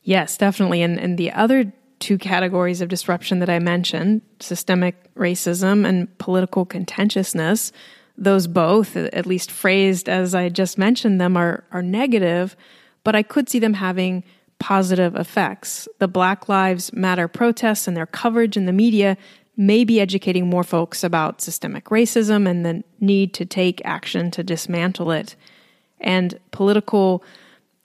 Yes, 0.04 0.38
definitely. 0.38 0.82
And, 0.82 1.00
and 1.00 1.18
the 1.18 1.32
other 1.32 1.72
two 2.00 2.18
categories 2.18 2.82
of 2.82 2.90
disruption 2.90 3.40
that 3.40 3.50
I 3.50 3.60
mentioned 3.60 4.22
systemic 4.40 5.14
racism 5.16 5.86
and 5.88 6.18
political 6.18 6.66
contentiousness 6.66 7.72
those 8.20 8.48
both, 8.48 8.98
at 8.98 9.26
least 9.26 9.50
phrased 9.50 10.10
as 10.10 10.36
I 10.36 10.50
just 10.50 10.78
mentioned 10.78 11.22
them, 11.22 11.38
are, 11.38 11.64
are 11.72 11.82
negative, 11.82 12.56
but 13.04 13.16
I 13.16 13.24
could 13.24 13.50
see 13.50 13.60
them 13.60 13.76
having 13.76 14.24
positive 14.60 15.16
effects. 15.16 15.88
The 16.00 16.08
Black 16.08 16.48
Lives 16.48 16.94
Matter 16.94 17.28
protests 17.28 17.88
and 17.88 17.98
their 17.98 18.06
coverage 18.06 18.58
in 18.58 18.66
the 18.66 18.74
media 18.74 19.18
may 19.58 19.84
be 19.84 20.00
educating 20.00 20.50
more 20.50 20.64
folks 20.64 21.04
about 21.04 21.42
systemic 21.42 21.86
racism 21.86 22.48
and 22.48 22.66
the 22.66 22.84
need 23.00 23.34
to 23.34 23.46
take 23.46 23.82
action 23.84 24.32
to 24.32 24.44
dismantle 24.44 25.12
it. 25.12 25.36
And 26.00 26.40
political 26.52 27.24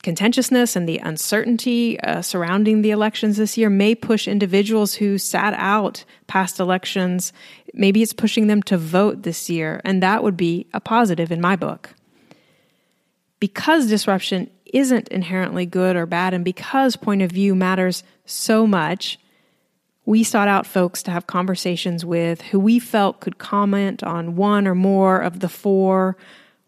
contentiousness 0.05 0.77
and 0.77 0.89
the 0.89 0.99
uncertainty 0.99 1.99
uh, 2.01 2.23
surrounding 2.23 2.83
the 2.83 2.93
elections 2.93 3.39
this 3.39 3.59
year 3.59 3.71
may 3.71 3.95
push 3.95 4.29
individuals 4.29 4.95
who 4.95 5.19
sat 5.19 5.55
out 5.55 6.05
past 6.29 6.61
elections. 6.61 7.33
Maybe 7.73 8.03
it's 8.03 8.13
pushing 8.13 8.47
them 8.47 8.63
to 8.65 8.79
vote 8.79 9.23
this 9.25 9.51
year, 9.51 9.81
and 9.85 10.01
that 10.03 10.23
would 10.23 10.37
be 10.37 10.67
a 10.73 10.81
positive 10.81 11.33
in 11.33 11.41
my 11.41 11.57
book. 11.57 11.91
Because 13.41 13.89
disruption 13.89 14.49
isn't 14.75 15.09
inherently 15.09 15.65
good 15.65 15.97
or 15.97 16.05
bad. 16.05 16.35
And 16.35 16.45
because 16.45 16.97
point 16.97 17.23
of 17.23 17.31
view 17.31 17.55
matters 17.55 18.03
so 18.27 18.67
much, 18.67 19.19
we 20.05 20.25
sought 20.25 20.49
out 20.49 20.67
folks 20.67 21.03
to 21.05 21.11
have 21.11 21.27
conversations 21.27 22.05
with 22.05 22.43
who 22.43 22.59
we 22.59 22.79
felt 22.79 23.21
could 23.21 23.39
comment 23.39 24.03
on 24.03 24.37
one 24.37 24.67
or 24.67 24.75
more 24.75 25.21
of 25.21 25.41
the 25.41 25.49
four 25.49 26.17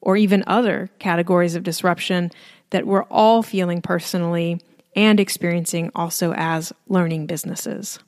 or 0.01 0.17
even 0.17 0.45
other 0.47 0.89
categories 1.01 1.55
of 1.57 1.65
disruption 1.65 2.31
that 2.71 2.87
we're 2.87 3.05
all 3.05 3.43
feeling 3.43 3.83
personally 3.83 4.61
and 4.95 5.19
experiencing 5.21 5.91
also 5.95 6.33
as 6.35 6.73
learning 6.89 7.27
businesses. 7.27 7.99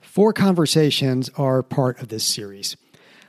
Four 0.00 0.32
conversations 0.32 1.30
are 1.36 1.62
part 1.62 2.02
of 2.02 2.08
this 2.08 2.24
series. 2.24 2.76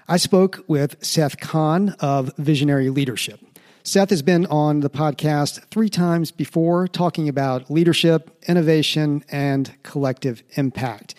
I 0.07 0.17
spoke 0.17 0.65
with 0.67 1.03
Seth 1.05 1.37
Kahan 1.37 1.95
of 1.99 2.35
Visionary 2.37 2.89
Leadership. 2.89 3.39
Seth 3.83 4.11
has 4.11 4.21
been 4.21 4.45
on 4.45 4.81
the 4.81 4.91
podcast 4.91 5.65
three 5.71 5.89
times 5.89 6.29
before 6.29 6.87
talking 6.87 7.27
about 7.27 7.71
leadership, 7.71 8.29
innovation, 8.47 9.23
and 9.29 9.73
collective 9.81 10.43
impact. 10.51 11.15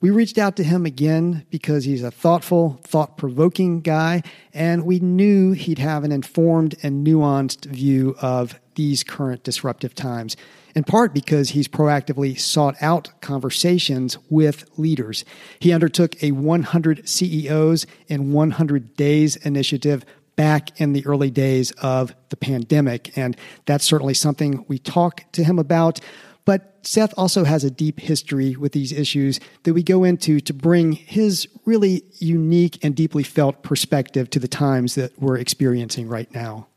We 0.00 0.08
reached 0.08 0.38
out 0.38 0.56
to 0.56 0.64
him 0.64 0.86
again 0.86 1.44
because 1.50 1.84
he's 1.84 2.02
a 2.02 2.10
thoughtful, 2.10 2.80
thought 2.84 3.18
provoking 3.18 3.82
guy, 3.82 4.22
and 4.54 4.86
we 4.86 4.98
knew 4.98 5.52
he'd 5.52 5.78
have 5.78 6.04
an 6.04 6.10
informed 6.10 6.74
and 6.82 7.06
nuanced 7.06 7.66
view 7.66 8.16
of 8.22 8.58
these 8.76 9.04
current 9.04 9.42
disruptive 9.44 9.94
times, 9.94 10.38
in 10.74 10.84
part 10.84 11.12
because 11.12 11.50
he's 11.50 11.68
proactively 11.68 12.38
sought 12.38 12.76
out 12.80 13.10
conversations 13.20 14.16
with 14.30 14.64
leaders. 14.78 15.22
He 15.58 15.70
undertook 15.70 16.22
a 16.22 16.30
100 16.30 17.06
CEOs 17.06 17.86
in 18.08 18.32
100 18.32 18.96
Days 18.96 19.36
initiative 19.36 20.06
back 20.40 20.80
in 20.80 20.94
the 20.94 21.04
early 21.04 21.30
days 21.30 21.70
of 21.82 22.14
the 22.30 22.36
pandemic. 22.36 23.14
And 23.18 23.36
that's 23.66 23.84
certainly 23.84 24.14
something 24.14 24.64
we 24.68 24.78
talk 24.78 25.30
to 25.32 25.44
him 25.44 25.58
about. 25.58 26.00
But 26.46 26.78
Seth 26.80 27.12
also 27.18 27.44
has 27.44 27.62
a 27.62 27.70
deep 27.70 28.00
history 28.00 28.56
with 28.56 28.72
these 28.72 28.90
issues 28.90 29.38
that 29.64 29.74
we 29.74 29.82
go 29.82 30.02
into 30.02 30.40
to 30.40 30.54
bring 30.54 30.92
his 30.92 31.46
really 31.66 32.04
unique 32.20 32.82
and 32.82 32.96
deeply 32.96 33.22
felt 33.22 33.62
perspective 33.62 34.30
to 34.30 34.38
the 34.38 34.48
times 34.48 34.94
that 34.94 35.12
we're 35.20 35.36
experiencing 35.36 36.08
right 36.08 36.34
now. 36.34 36.68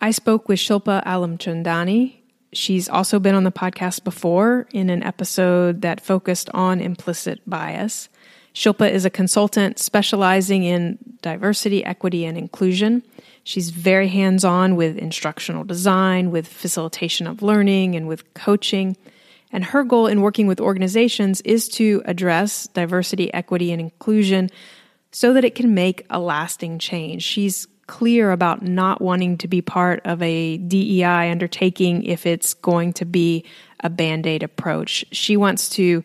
I 0.00 0.10
spoke 0.10 0.48
with 0.48 0.58
Shilpa 0.58 1.04
Alimchandani. 1.04 2.22
She's 2.52 2.88
also 2.88 3.20
been 3.20 3.36
on 3.36 3.44
the 3.44 3.52
podcast 3.52 4.02
before 4.02 4.66
in 4.72 4.90
an 4.90 5.04
episode 5.04 5.82
that 5.82 6.00
focused 6.00 6.50
on 6.50 6.80
implicit 6.80 7.40
bias. 7.48 8.08
Shilpa 8.52 8.90
is 8.90 9.04
a 9.04 9.10
consultant 9.10 9.78
specializing 9.78 10.64
in 10.64 10.98
diversity, 11.22 11.84
equity, 11.84 12.24
and 12.24 12.36
inclusion. 12.36 13.02
She's 13.44 13.70
very 13.70 14.08
hands 14.08 14.44
on 14.44 14.76
with 14.76 14.98
instructional 14.98 15.64
design, 15.64 16.30
with 16.30 16.46
facilitation 16.46 17.26
of 17.26 17.42
learning, 17.42 17.94
and 17.94 18.06
with 18.06 18.34
coaching. 18.34 18.96
And 19.50 19.64
her 19.64 19.84
goal 19.84 20.06
in 20.06 20.22
working 20.22 20.46
with 20.46 20.60
organizations 20.60 21.40
is 21.42 21.68
to 21.70 22.02
address 22.04 22.66
diversity, 22.68 23.32
equity, 23.32 23.72
and 23.72 23.80
inclusion 23.80 24.50
so 25.12 25.32
that 25.34 25.44
it 25.44 25.54
can 25.54 25.74
make 25.74 26.06
a 26.10 26.18
lasting 26.18 26.78
change. 26.78 27.22
She's 27.22 27.66
clear 27.86 28.30
about 28.30 28.62
not 28.62 29.02
wanting 29.02 29.36
to 29.38 29.48
be 29.48 29.60
part 29.60 30.00
of 30.06 30.22
a 30.22 30.56
DEI 30.56 31.30
undertaking 31.30 32.04
if 32.04 32.24
it's 32.24 32.54
going 32.54 32.92
to 32.94 33.04
be 33.04 33.44
a 33.80 33.90
band 33.90 34.26
aid 34.26 34.42
approach. 34.42 35.04
She 35.12 35.36
wants 35.36 35.68
to 35.70 36.02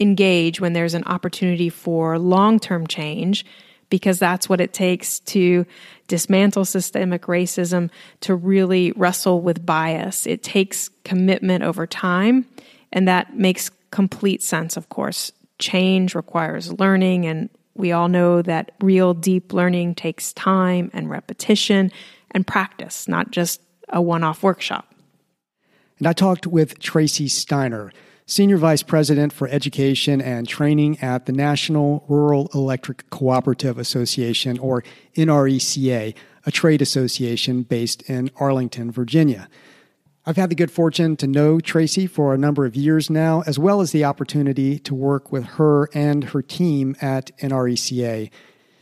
engage 0.00 0.60
when 0.60 0.72
there's 0.72 0.94
an 0.94 1.04
opportunity 1.04 1.68
for 1.68 2.18
long 2.18 2.58
term 2.58 2.86
change, 2.86 3.44
because 3.90 4.18
that's 4.18 4.48
what 4.48 4.60
it 4.60 4.72
takes 4.72 5.20
to 5.20 5.66
dismantle 6.08 6.64
systemic 6.64 7.22
racism, 7.22 7.90
to 8.20 8.34
really 8.34 8.92
wrestle 8.92 9.40
with 9.40 9.64
bias. 9.64 10.26
It 10.26 10.42
takes 10.42 10.88
commitment 11.04 11.64
over 11.64 11.86
time, 11.86 12.46
and 12.92 13.08
that 13.08 13.36
makes 13.36 13.70
complete 13.90 14.42
sense, 14.42 14.76
of 14.76 14.88
course. 14.88 15.32
Change 15.58 16.14
requires 16.14 16.72
learning, 16.78 17.26
and 17.26 17.50
we 17.74 17.92
all 17.92 18.08
know 18.08 18.42
that 18.42 18.72
real 18.80 19.14
deep 19.14 19.52
learning 19.52 19.94
takes 19.94 20.32
time 20.32 20.90
and 20.92 21.10
repetition 21.10 21.90
and 22.32 22.46
practice, 22.46 23.08
not 23.08 23.30
just 23.30 23.60
a 23.88 24.00
one 24.00 24.22
off 24.22 24.42
workshop. 24.42 24.94
And 25.98 26.06
I 26.06 26.12
talked 26.12 26.46
with 26.46 26.78
Tracy 26.78 27.28
Steiner 27.28 27.92
Senior 28.30 28.58
Vice 28.58 28.82
President 28.82 29.32
for 29.32 29.48
Education 29.48 30.20
and 30.20 30.46
Training 30.46 30.98
at 31.00 31.24
the 31.24 31.32
National 31.32 32.04
Rural 32.08 32.50
Electric 32.52 33.08
Cooperative 33.08 33.78
Association, 33.78 34.58
or 34.58 34.84
NRECA, 35.16 36.14
a 36.44 36.50
trade 36.50 36.82
association 36.82 37.62
based 37.62 38.02
in 38.02 38.30
Arlington, 38.36 38.92
Virginia. 38.92 39.48
I've 40.26 40.36
had 40.36 40.50
the 40.50 40.54
good 40.54 40.70
fortune 40.70 41.16
to 41.16 41.26
know 41.26 41.58
Tracy 41.58 42.06
for 42.06 42.34
a 42.34 42.38
number 42.38 42.66
of 42.66 42.76
years 42.76 43.08
now, 43.08 43.44
as 43.46 43.58
well 43.58 43.80
as 43.80 43.92
the 43.92 44.04
opportunity 44.04 44.78
to 44.80 44.94
work 44.94 45.32
with 45.32 45.44
her 45.44 45.88
and 45.94 46.24
her 46.24 46.42
team 46.42 46.96
at 47.00 47.34
NRECA. 47.38 48.30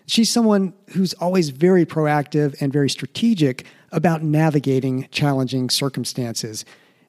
She's 0.08 0.28
someone 0.28 0.74
who's 0.88 1.14
always 1.14 1.50
very 1.50 1.86
proactive 1.86 2.60
and 2.60 2.72
very 2.72 2.90
strategic 2.90 3.64
about 3.92 4.24
navigating 4.24 5.06
challenging 5.12 5.70
circumstances. 5.70 6.64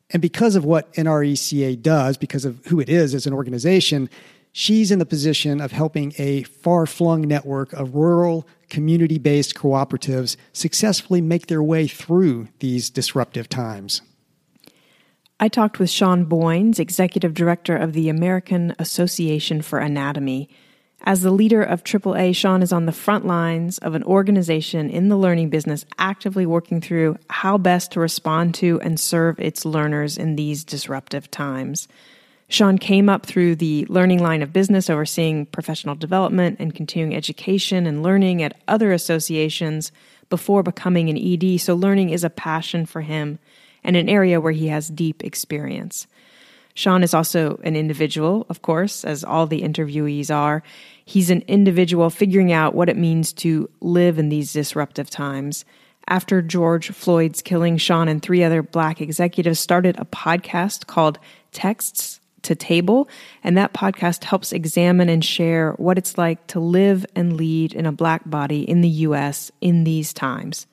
And 0.09 0.21
because 0.21 0.55
of 0.55 0.63
what 0.63 0.91
NRECA 0.93 1.81
does, 1.81 2.17
because 2.17 2.45
of 2.45 2.65
who 2.67 2.79
it 2.79 2.89
is 2.89 3.13
as 3.13 3.27
an 3.27 3.33
organization, 3.33 4.09
she's 4.53 4.89
in 4.89 4.99
the 4.99 5.05
position 5.05 5.59
of 5.59 5.71
helping 5.71 6.13
a 6.17 6.43
far 6.43 6.85
flung 6.85 7.21
network 7.21 7.73
of 7.73 7.93
rural, 7.93 8.47
community 8.69 9.17
based 9.17 9.55
cooperatives 9.55 10.37
successfully 10.53 11.21
make 11.21 11.47
their 11.47 11.63
way 11.63 11.87
through 11.87 12.47
these 12.59 12.89
disruptive 12.89 13.49
times. 13.49 14.01
I 15.39 15.49
talked 15.49 15.77
with 15.77 15.89
Sean 15.89 16.25
Boynes, 16.25 16.79
Executive 16.79 17.33
Director 17.33 17.77
of 17.77 17.93
the 17.93 18.09
American 18.09 18.73
Association 18.79 19.61
for 19.61 19.77
Anatomy. 19.77 20.49
As 21.03 21.21
the 21.21 21.31
leader 21.31 21.61
of 21.61 21.83
AAA, 21.83 22.35
Sean 22.35 22.61
is 22.61 22.73
on 22.73 22.85
the 22.85 22.91
front 22.91 23.25
lines 23.25 23.77
of 23.77 23.93
an 23.95 24.03
organization 24.03 24.89
in 24.89 25.09
the 25.09 25.15
learning 25.15 25.49
business 25.49 25.85
actively 25.97 26.45
working 26.45 26.81
through 26.81 27.17
how 27.29 27.57
best 27.57 27.91
to 27.91 27.99
respond 27.99 28.55
to 28.55 28.81
and 28.81 28.99
serve 28.99 29.39
its 29.39 29.63
learners 29.63 30.17
in 30.17 30.35
these 30.35 30.63
disruptive 30.63 31.29
times. 31.31 31.87
Sean 32.49 32.77
came 32.77 33.09
up 33.09 33.25
through 33.25 33.55
the 33.55 33.85
learning 33.89 34.19
line 34.19 34.41
of 34.41 34.53
business, 34.53 34.89
overseeing 34.89 35.45
professional 35.47 35.95
development 35.95 36.57
and 36.59 36.73
continuing 36.73 37.15
education 37.15 37.85
and 37.85 38.01
learning 38.01 38.41
at 38.41 38.57
other 38.67 38.91
associations 38.91 39.91
before 40.29 40.63
becoming 40.63 41.09
an 41.09 41.17
ED, 41.17 41.59
so 41.59 41.75
learning 41.75 42.09
is 42.09 42.23
a 42.23 42.29
passion 42.29 42.85
for 42.85 43.01
him 43.01 43.39
and 43.83 43.95
an 43.95 44.09
area 44.09 44.41
where 44.41 44.53
he 44.53 44.67
has 44.67 44.89
deep 44.89 45.23
experience. 45.23 46.07
Sean 46.77 47.01
is 47.01 47.15
also 47.15 47.59
an 47.63 47.75
individual, 47.75 48.45
of 48.49 48.61
course, 48.61 49.03
as 49.03 49.23
all 49.23 49.47
the 49.47 49.63
interviewees 49.63 50.29
are. 50.29 50.61
He's 51.03 51.31
an 51.31 51.43
individual 51.47 52.11
figuring 52.11 52.51
out 52.51 52.75
what 52.75 52.87
it 52.87 52.95
means 52.95 53.33
to 53.33 53.67
live 53.81 54.19
in 54.19 54.29
these 54.29 54.53
disruptive 54.53 55.09
times. 55.09 55.65
After 56.07 56.39
George 56.43 56.89
Floyd's 56.91 57.41
killing, 57.41 57.77
Sean 57.77 58.07
and 58.07 58.21
three 58.21 58.43
other 58.43 58.61
black 58.61 59.01
executives 59.01 59.59
started 59.59 59.97
a 59.97 60.05
podcast 60.05 60.85
called 60.85 61.17
Texts 61.51 62.19
to 62.43 62.53
Table, 62.53 63.09
and 63.43 63.57
that 63.57 63.73
podcast 63.73 64.23
helps 64.23 64.53
examine 64.53 65.09
and 65.09 65.25
share 65.25 65.71
what 65.77 65.97
it's 65.97 66.15
like 66.15 66.45
to 66.45 66.59
live 66.59 67.07
and 67.15 67.37
lead 67.37 67.73
in 67.73 67.87
a 67.87 67.91
black 67.91 68.21
body 68.29 68.61
in 68.61 68.81
the 68.81 68.89
U.S. 68.89 69.51
in 69.61 69.83
these 69.83 70.13
times. 70.13 70.67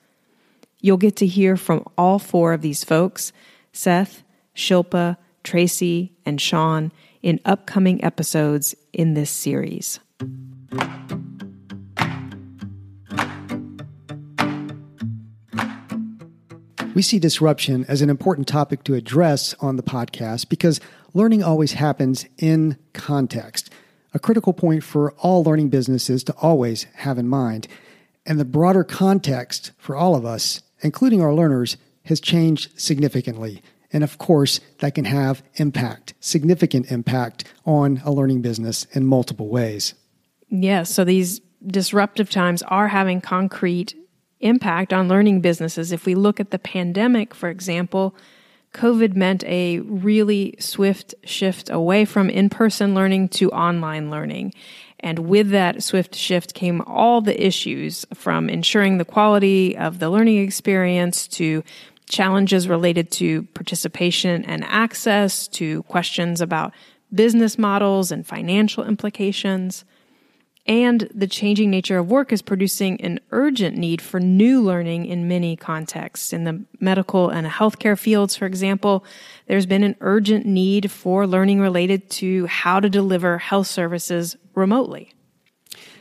You'll 0.81 0.97
get 0.97 1.15
to 1.15 1.25
hear 1.25 1.57
from 1.57 1.83
all 1.97 2.19
four 2.19 2.53
of 2.53 2.61
these 2.61 2.83
folks 2.83 3.33
Seth, 3.73 4.21
Shilpa, 4.55 5.17
Tracy, 5.45 6.11
and 6.25 6.41
Sean 6.41 6.91
in 7.23 7.39
upcoming 7.45 8.03
episodes 8.03 8.75
in 8.91 9.13
this 9.13 9.29
series. 9.29 10.01
We 16.93 17.01
see 17.01 17.19
disruption 17.19 17.85
as 17.87 18.01
an 18.01 18.09
important 18.09 18.47
topic 18.47 18.83
to 18.83 18.93
address 18.93 19.53
on 19.61 19.77
the 19.77 19.83
podcast 19.83 20.49
because 20.49 20.81
learning 21.13 21.43
always 21.43 21.73
happens 21.73 22.25
in 22.37 22.77
context, 22.93 23.69
a 24.13 24.19
critical 24.19 24.51
point 24.51 24.83
for 24.83 25.13
all 25.13 25.43
learning 25.45 25.69
businesses 25.69 26.25
to 26.25 26.33
always 26.41 26.83
have 26.95 27.17
in 27.17 27.29
mind. 27.29 27.69
And 28.25 28.37
the 28.37 28.45
broader 28.45 28.83
context 28.83 29.71
for 29.77 29.95
all 29.95 30.15
of 30.15 30.25
us 30.25 30.61
including 30.81 31.21
our 31.21 31.33
learners, 31.33 31.77
has 32.03 32.19
changed 32.19 32.79
significantly. 32.79 33.61
And 33.95 34.03
of 34.03 34.17
course, 34.17 34.59
that 34.79 34.93
can 34.93 35.05
have 35.05 35.41
impact, 35.55 36.15
significant 36.19 36.91
impact 36.91 37.45
on 37.65 38.01
a 38.03 38.11
learning 38.11 38.41
business 38.41 38.83
in 38.91 39.05
multiple 39.05 39.47
ways. 39.47 39.93
Yes. 40.49 40.93
So 40.93 41.05
these 41.05 41.39
disruptive 41.65 42.29
times 42.29 42.61
are 42.63 42.89
having 42.89 43.21
concrete 43.21 43.95
impact 44.41 44.91
on 44.91 45.07
learning 45.07 45.39
businesses. 45.39 45.93
If 45.93 46.05
we 46.05 46.13
look 46.13 46.41
at 46.41 46.51
the 46.51 46.59
pandemic, 46.59 47.33
for 47.33 47.47
example, 47.47 48.17
COVID 48.73 49.15
meant 49.15 49.45
a 49.45 49.79
really 49.79 50.55
swift 50.59 51.15
shift 51.23 51.69
away 51.69 52.03
from 52.03 52.29
in 52.29 52.49
person 52.49 52.95
learning 52.95 53.29
to 53.29 53.49
online 53.51 54.11
learning. 54.11 54.53
And 54.99 55.19
with 55.19 55.51
that 55.51 55.81
swift 55.81 56.15
shift 56.15 56.53
came 56.53 56.81
all 56.81 57.21
the 57.21 57.41
issues 57.41 58.05
from 58.13 58.49
ensuring 58.49 58.97
the 58.97 59.05
quality 59.05 59.77
of 59.77 59.99
the 59.99 60.09
learning 60.09 60.43
experience 60.43 61.29
to 61.29 61.63
challenges 62.07 62.67
related 62.67 63.11
to 63.11 63.43
participation 63.53 64.45
and 64.45 64.63
access 64.65 65.47
to 65.49 65.83
questions 65.83 66.41
about 66.41 66.73
business 67.13 67.57
models 67.57 68.11
and 68.11 68.25
financial 68.25 68.83
implications. 68.83 69.85
And 70.67 71.07
the 71.13 71.27
changing 71.27 71.69
nature 71.69 71.99
of 71.99 72.09
work 72.09 72.33
is 72.33 72.41
producing 72.41 72.99
an 73.01 73.19
urgent 73.31 73.77
need 73.77 74.01
for 74.01 74.19
new 74.19 74.61
learning 74.61 75.05
in 75.05 75.27
many 75.27 75.55
contexts. 75.55 76.33
In 76.33 76.43
the 76.43 76.65
medical 76.79 77.29
and 77.29 77.45
healthcare 77.45 77.97
fields, 77.97 78.35
for 78.35 78.45
example, 78.45 79.05
there's 79.47 79.67
been 79.67 79.83
an 79.83 79.95
urgent 80.01 80.45
need 80.45 80.89
for 80.89 81.27
learning 81.27 81.59
related 81.59 82.09
to 82.11 82.47
how 82.47 82.79
to 82.79 82.89
deliver 82.89 83.37
health 83.37 83.67
services 83.67 84.35
remotely. 84.55 85.14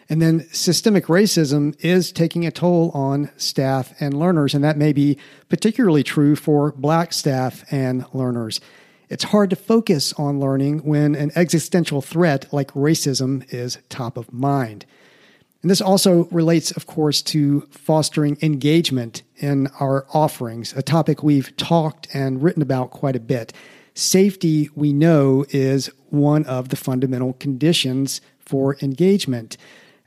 And 0.09 0.21
then 0.21 0.47
systemic 0.53 1.07
racism 1.07 1.75
is 1.83 2.13
taking 2.13 2.47
a 2.47 2.51
toll 2.51 2.91
on 2.93 3.31
staff 3.37 3.95
and 4.01 4.19
learners, 4.19 4.55
and 4.55 4.63
that 4.63 4.77
may 4.77 4.93
be 4.93 5.19
particularly 5.49 6.03
true 6.03 6.37
for 6.37 6.73
black 6.73 7.13
staff 7.13 7.65
and 7.73 8.05
learners. 8.13 8.61
It's 9.09 9.25
hard 9.25 9.51
to 9.51 9.57
focus 9.57 10.13
on 10.15 10.41
learning 10.41 10.79
when 10.81 11.15
an 11.15 11.31
existential 11.37 12.03
threat 12.03 12.53
like 12.53 12.73
racism 12.73 13.45
is 13.53 13.79
top 13.89 14.17
of 14.17 14.33
mind. 14.33 14.87
And 15.63 15.71
this 15.71 15.81
also 15.81 16.25
relates, 16.25 16.71
of 16.73 16.87
course, 16.87 17.23
to 17.23 17.63
fostering 17.71 18.37
engagement 18.43 19.23
in 19.39 19.69
our 19.81 20.07
offerings, 20.13 20.75
a 20.75 20.83
topic 20.83 21.23
we've 21.23 21.57
talked 21.57 22.07
and 22.13 22.43
written 22.43 22.61
about 22.61 22.91
quite 22.91 23.17
a 23.17 23.21
bit. 23.21 23.53
Safety, 23.95 24.69
we 24.75 24.93
know, 24.93 25.47
is 25.51 25.91
one 26.11 26.45
of 26.45 26.69
the 26.69 26.77
fundamental 26.77 27.33
conditions 27.35 28.21
for 28.39 28.77
engagement. 28.83 29.57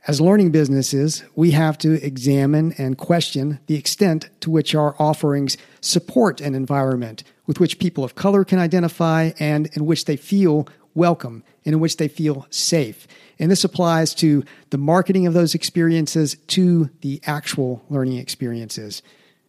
As 0.08 0.22
learning 0.22 0.52
businesses, 0.52 1.22
we 1.34 1.50
have 1.50 1.76
to 1.78 2.02
examine 2.02 2.72
and 2.78 2.96
question 2.96 3.60
the 3.66 3.74
extent 3.74 4.30
to 4.40 4.48
which 4.48 4.74
our 4.74 4.96
offerings 4.98 5.58
support 5.82 6.40
an 6.40 6.54
environment 6.54 7.24
with 7.46 7.60
which 7.60 7.78
people 7.78 8.04
of 8.04 8.14
color 8.14 8.42
can 8.42 8.58
identify 8.58 9.32
and 9.38 9.66
in 9.74 9.84
which 9.84 10.06
they 10.06 10.16
feel 10.16 10.66
welcome 10.94 11.44
and 11.66 11.74
in 11.74 11.80
which 11.80 11.98
they 11.98 12.08
feel 12.08 12.46
safe. 12.48 13.06
And 13.38 13.50
this 13.50 13.64
applies 13.64 14.14
to 14.14 14.44
the 14.70 14.78
marketing 14.78 15.26
of 15.26 15.34
those 15.34 15.54
experiences 15.54 16.36
to 16.46 16.88
the 17.02 17.20
actual 17.26 17.84
learning 17.90 18.16
experiences. 18.16 19.02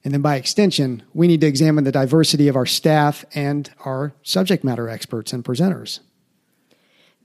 And 0.04 0.14
then 0.14 0.22
by 0.22 0.36
extension, 0.36 1.04
we 1.14 1.28
need 1.28 1.40
to 1.40 1.48
examine 1.48 1.86
the 1.86 1.92
diversity 1.94 2.50
of 2.50 2.58
our 2.58 2.66
staff 2.66 3.24
and 3.34 3.72
our 3.86 4.12
subject 4.24 4.66
matter 4.66 4.90
experts 4.90 5.32
and 5.32 5.42
presenters. 5.42 6.02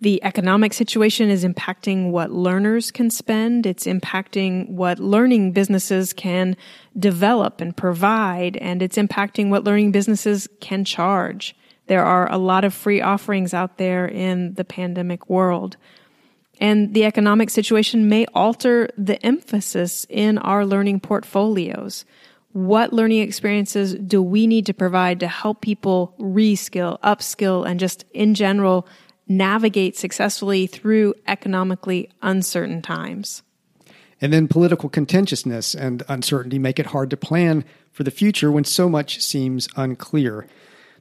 The 0.01 0.23
economic 0.23 0.75
situation 0.75 1.31
is 1.31 1.45
impacting 1.45 2.11
what 2.11 2.31
learners 2.31 2.91
can 2.91 3.11
spend. 3.11 3.65
It's 3.65 3.87
impacting 3.87 4.69
what 4.69 4.99
learning 4.99 5.53
businesses 5.53 6.13
can 6.13 6.57
develop 6.99 7.61
and 7.61 7.77
provide, 7.77 8.57
and 8.59 8.83
it's 8.83 8.97
impacting 8.97 9.51
what 9.51 9.65
learning 9.65 9.93
businesses 9.93 10.49
can 10.61 10.85
charge. 10.85 11.57
There 11.87 12.05
are 12.05 12.31
a 12.31 12.39
lot 12.39 12.65
of 12.65 12.75
free 12.75 13.01
offerings 13.01 13.55
out 13.55 13.79
there 13.79 14.07
in 14.07 14.55
the 14.55 14.65
pandemic 14.65 15.31
world. 15.31 15.77
And 16.61 16.95
the 16.95 17.05
economic 17.05 17.51
situation 17.51 18.09
may 18.09 18.27
alter 18.35 18.89
the 18.97 19.25
emphasis 19.25 20.07
in 20.09 20.39
our 20.39 20.65
learning 20.65 21.01
portfolios. 21.01 22.05
What 22.53 22.93
learning 22.93 23.21
experiences 23.23 23.95
do 23.95 24.23
we 24.23 24.47
need 24.47 24.67
to 24.67 24.75
provide 24.75 25.19
to 25.21 25.27
help 25.27 25.61
people 25.61 26.15
reskill, 26.19 27.01
upskill, 27.01 27.67
and 27.67 27.81
just 27.81 28.05
in 28.15 28.35
general 28.35 28.87
navigate 29.29 29.97
successfully 29.97 30.67
through 30.67 31.15
economically 31.27 32.11
uncertain 32.23 32.83
times. 32.83 33.43
And 34.21 34.33
then 34.33 34.49
political 34.49 34.89
contentiousness 34.89 35.75
and 35.75 36.03
uncertainty 36.09 36.59
make 36.59 36.79
it 36.79 36.87
hard 36.87 37.11
to 37.11 37.17
plan 37.17 37.65
for 37.91 38.05
the 38.05 38.11
future 38.11 38.51
when 38.51 38.65
so 38.65 38.89
much 38.89 39.21
seems 39.21 39.69
unclear. 39.77 40.47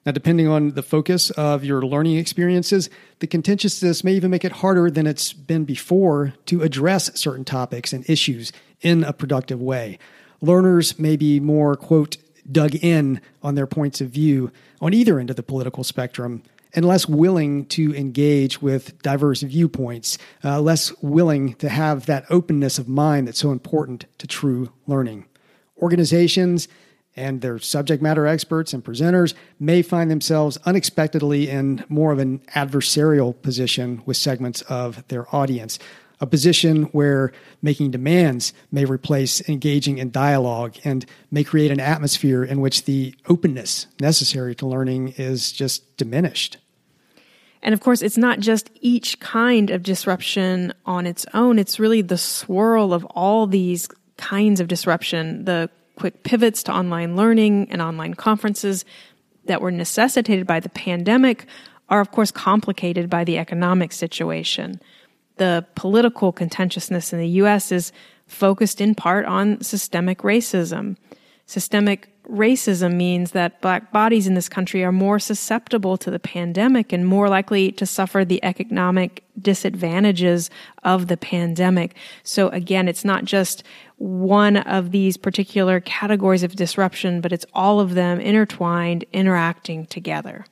Now, 0.05 0.11
depending 0.11 0.47
on 0.47 0.71
the 0.71 0.83
focus 0.83 1.29
of 1.31 1.63
your 1.63 1.81
learning 1.81 2.17
experiences, 2.17 2.89
the 3.19 3.27
contentiousness 3.27 4.03
may 4.03 4.13
even 4.13 4.31
make 4.31 4.43
it 4.43 4.51
harder 4.51 4.91
than 4.91 5.07
it's 5.07 5.31
been 5.31 5.63
before 5.63 6.33
to 6.47 6.61
address 6.61 7.17
certain 7.17 7.45
topics 7.45 7.93
and 7.93 8.07
issues 8.09 8.51
in 8.81 9.03
a 9.03 9.13
productive 9.13 9.61
way. 9.61 9.97
Learners 10.41 10.99
may 10.99 11.15
be 11.15 11.39
more, 11.39 11.77
quote, 11.77 12.17
dug 12.51 12.75
in 12.75 13.21
on 13.41 13.55
their 13.55 13.67
points 13.67 14.01
of 14.01 14.09
view 14.09 14.51
on 14.81 14.93
either 14.93 15.17
end 15.17 15.29
of 15.29 15.37
the 15.37 15.43
political 15.43 15.85
spectrum 15.85 16.43
and 16.73 16.85
less 16.85 17.07
willing 17.07 17.65
to 17.67 17.95
engage 17.95 18.61
with 18.61 19.01
diverse 19.01 19.41
viewpoints, 19.41 20.17
uh, 20.43 20.59
less 20.59 20.91
willing 21.01 21.53
to 21.55 21.69
have 21.69 22.05
that 22.05 22.25
openness 22.29 22.79
of 22.79 22.87
mind 22.87 23.27
that's 23.27 23.39
so 23.39 23.51
important 23.51 24.05
to 24.17 24.27
true 24.27 24.71
learning. 24.87 25.25
Organizations 25.81 26.67
and 27.15 27.41
their 27.41 27.59
subject 27.59 28.01
matter 28.01 28.25
experts 28.25 28.73
and 28.73 28.83
presenters 28.83 29.33
may 29.59 29.81
find 29.81 30.09
themselves 30.09 30.57
unexpectedly 30.65 31.49
in 31.49 31.85
more 31.89 32.11
of 32.11 32.19
an 32.19 32.39
adversarial 32.55 33.39
position 33.41 34.01
with 34.05 34.17
segments 34.17 34.61
of 34.63 35.07
their 35.09 35.33
audience. 35.35 35.77
A 36.19 36.25
position 36.25 36.83
where 36.85 37.31
making 37.61 37.91
demands 37.91 38.53
may 38.71 38.85
replace 38.85 39.47
engaging 39.49 39.97
in 39.97 40.09
dialogue 40.09 40.77
and 40.83 41.05
may 41.29 41.43
create 41.43 41.69
an 41.69 41.81
atmosphere 41.81 42.43
in 42.43 42.61
which 42.61 42.85
the 42.85 43.13
openness 43.27 43.87
necessary 43.99 44.55
to 44.55 44.65
learning 44.65 45.09
is 45.17 45.51
just 45.51 45.97
diminished. 45.97 46.57
And 47.63 47.73
of 47.73 47.79
course, 47.79 48.01
it's 48.01 48.17
not 48.17 48.39
just 48.39 48.69
each 48.81 49.19
kind 49.19 49.71
of 49.71 49.81
disruption 49.83 50.73
on 50.85 51.07
its 51.07 51.25
own, 51.33 51.57
it's 51.57 51.79
really 51.79 52.01
the 52.01 52.17
swirl 52.17 52.93
of 52.93 53.05
all 53.05 53.47
these 53.47 53.87
kinds 54.17 54.59
of 54.59 54.67
disruption, 54.67 55.45
the 55.45 55.69
quick 55.95 56.23
pivots 56.23 56.63
to 56.63 56.73
online 56.73 57.15
learning 57.15 57.69
and 57.71 57.81
online 57.81 58.13
conferences 58.13 58.83
that 59.45 59.61
were 59.61 59.71
necessitated 59.71 60.45
by 60.45 60.59
the 60.59 60.69
pandemic 60.69 61.45
are, 61.89 62.01
of 62.01 62.11
course, 62.11 62.31
complicated 62.31 63.09
by 63.09 63.23
the 63.23 63.37
economic 63.37 63.93
situation. 63.93 64.79
The 65.37 65.65
political 65.75 66.31
contentiousness 66.31 67.13
in 67.13 67.19
the 67.19 67.27
U.S. 67.29 67.71
is 67.71 67.91
focused 68.27 68.81
in 68.81 68.95
part 68.95 69.25
on 69.25 69.61
systemic 69.61 70.19
racism. 70.19 70.97
Systemic 71.45 72.09
racism 72.29 72.95
means 72.95 73.31
that 73.31 73.59
black 73.61 73.91
bodies 73.91 74.27
in 74.27 74.33
this 74.33 74.47
country 74.47 74.83
are 74.83 74.91
more 74.91 75.19
susceptible 75.19 75.97
to 75.97 76.09
the 76.09 76.19
pandemic 76.19 76.93
and 76.93 77.05
more 77.05 77.27
likely 77.27 77.71
to 77.73 77.85
suffer 77.85 78.23
the 78.23 78.43
economic 78.43 79.23
disadvantages 79.41 80.49
of 80.83 81.07
the 81.07 81.17
pandemic. 81.17 81.95
So 82.23 82.47
again, 82.49 82.87
it's 82.87 83.03
not 83.03 83.25
just 83.25 83.63
one 83.97 84.57
of 84.57 84.91
these 84.91 85.17
particular 85.17 85.79
categories 85.81 86.43
of 86.43 86.55
disruption, 86.55 87.19
but 87.19 87.33
it's 87.33 87.45
all 87.53 87.79
of 87.79 87.93
them 87.93 88.19
intertwined, 88.19 89.05
interacting 89.11 89.85
together. 89.85 90.45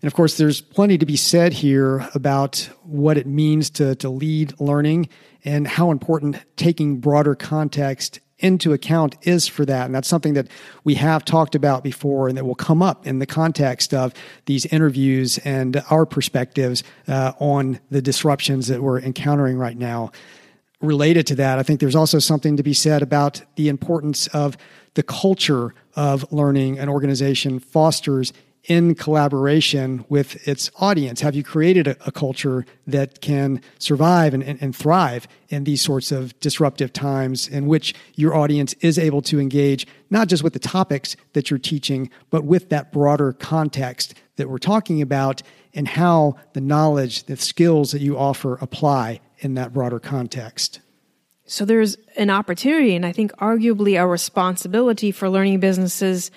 And 0.00 0.06
of 0.06 0.14
course, 0.14 0.36
there's 0.36 0.60
plenty 0.60 0.98
to 0.98 1.06
be 1.06 1.16
said 1.16 1.52
here 1.52 2.08
about 2.14 2.68
what 2.82 3.18
it 3.18 3.26
means 3.26 3.70
to, 3.70 3.94
to 3.96 4.08
lead 4.08 4.60
learning 4.60 5.08
and 5.44 5.66
how 5.66 5.90
important 5.90 6.36
taking 6.56 6.98
broader 6.98 7.34
context 7.34 8.20
into 8.38 8.72
account 8.72 9.16
is 9.22 9.48
for 9.48 9.64
that. 9.64 9.86
And 9.86 9.94
that's 9.94 10.08
something 10.08 10.34
that 10.34 10.48
we 10.84 10.94
have 10.94 11.24
talked 11.24 11.54
about 11.54 11.82
before 11.82 12.28
and 12.28 12.36
that 12.36 12.44
will 12.44 12.54
come 12.54 12.82
up 12.82 13.06
in 13.06 13.18
the 13.18 13.26
context 13.26 13.92
of 13.92 14.14
these 14.46 14.66
interviews 14.66 15.38
and 15.38 15.82
our 15.90 16.06
perspectives 16.06 16.84
uh, 17.08 17.32
on 17.38 17.80
the 17.90 18.02
disruptions 18.02 18.68
that 18.68 18.82
we're 18.82 19.00
encountering 19.00 19.58
right 19.58 19.76
now. 19.76 20.12
Related 20.80 21.26
to 21.26 21.34
that, 21.36 21.58
I 21.58 21.64
think 21.64 21.80
there's 21.80 21.96
also 21.96 22.20
something 22.20 22.56
to 22.56 22.62
be 22.62 22.72
said 22.72 23.02
about 23.02 23.42
the 23.56 23.68
importance 23.68 24.28
of 24.28 24.56
the 24.94 25.02
culture 25.02 25.74
of 25.96 26.32
learning 26.32 26.78
an 26.78 26.88
organization 26.88 27.58
fosters 27.58 28.32
in 28.64 28.94
collaboration 28.94 30.04
with 30.08 30.46
its 30.46 30.70
audience? 30.76 31.20
Have 31.20 31.34
you 31.34 31.42
created 31.42 31.86
a, 31.86 31.96
a 32.06 32.12
culture 32.12 32.66
that 32.86 33.20
can 33.20 33.60
survive 33.78 34.34
and, 34.34 34.42
and, 34.42 34.60
and, 34.62 34.76
thrive 34.76 35.26
in 35.48 35.64
these 35.64 35.80
sorts 35.80 36.12
of 36.12 36.38
disruptive 36.40 36.92
times 36.92 37.48
in 37.48 37.66
which 37.66 37.94
your 38.14 38.34
audience 38.34 38.74
is 38.80 38.98
able 38.98 39.22
to 39.22 39.40
engage 39.40 39.86
not 40.10 40.28
just 40.28 40.42
with 40.42 40.52
the 40.52 40.58
topics 40.58 41.16
that 41.32 41.50
you're 41.50 41.58
teaching, 41.58 42.10
but 42.30 42.44
with 42.44 42.68
that 42.68 42.92
broader 42.92 43.32
context 43.32 44.14
that 44.36 44.48
we're 44.48 44.58
talking 44.58 45.02
about 45.02 45.42
and 45.74 45.88
how 45.88 46.36
the 46.52 46.60
knowledge, 46.60 47.24
the 47.24 47.36
skills 47.36 47.92
that 47.92 48.00
you 48.00 48.16
offer 48.18 48.56
apply 48.60 49.20
in 49.38 49.54
that 49.54 49.72
broader 49.72 49.98
context? 49.98 50.80
So 51.46 51.64
there's 51.64 51.96
an 52.16 52.28
opportunity 52.28 52.94
and 52.94 53.06
I 53.06 53.12
think 53.12 53.32
arguably 53.36 54.00
a 54.00 54.06
responsibility 54.06 55.10
for 55.10 55.30
learning 55.30 55.60
businesses 55.60 56.30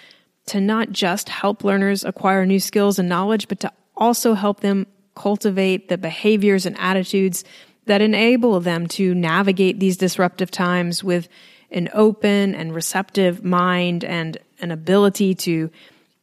to 0.48 0.60
not 0.60 0.92
just 0.92 1.30
help 1.30 1.64
learners 1.64 2.04
acquire 2.04 2.46
new 2.46 2.60
skills 2.60 3.00
and 3.00 3.08
knowledge, 3.08 3.48
but 3.48 3.60
to 3.60 3.72
also 3.96 4.34
help 4.34 4.62
them 4.62 4.88
cultivate 5.16 5.90
the 5.90 5.98
behaviors 5.98 6.66
and 6.66 6.78
attitudes 6.80 7.44
that 7.86 8.02
enable 8.02 8.60
them 8.60 8.88
to 8.88 9.14
navigate 9.14 9.80
these 9.80 9.98
disruptive 9.98 10.52
times 10.52 11.04
with 11.04 11.28
an 11.72 11.90
open 11.94 12.54
and 12.56 12.74
receptive 12.74 13.44
mind 13.44 14.04
and 14.04 14.38
an 14.60 14.72
ability 14.72 15.34
to 15.34 15.70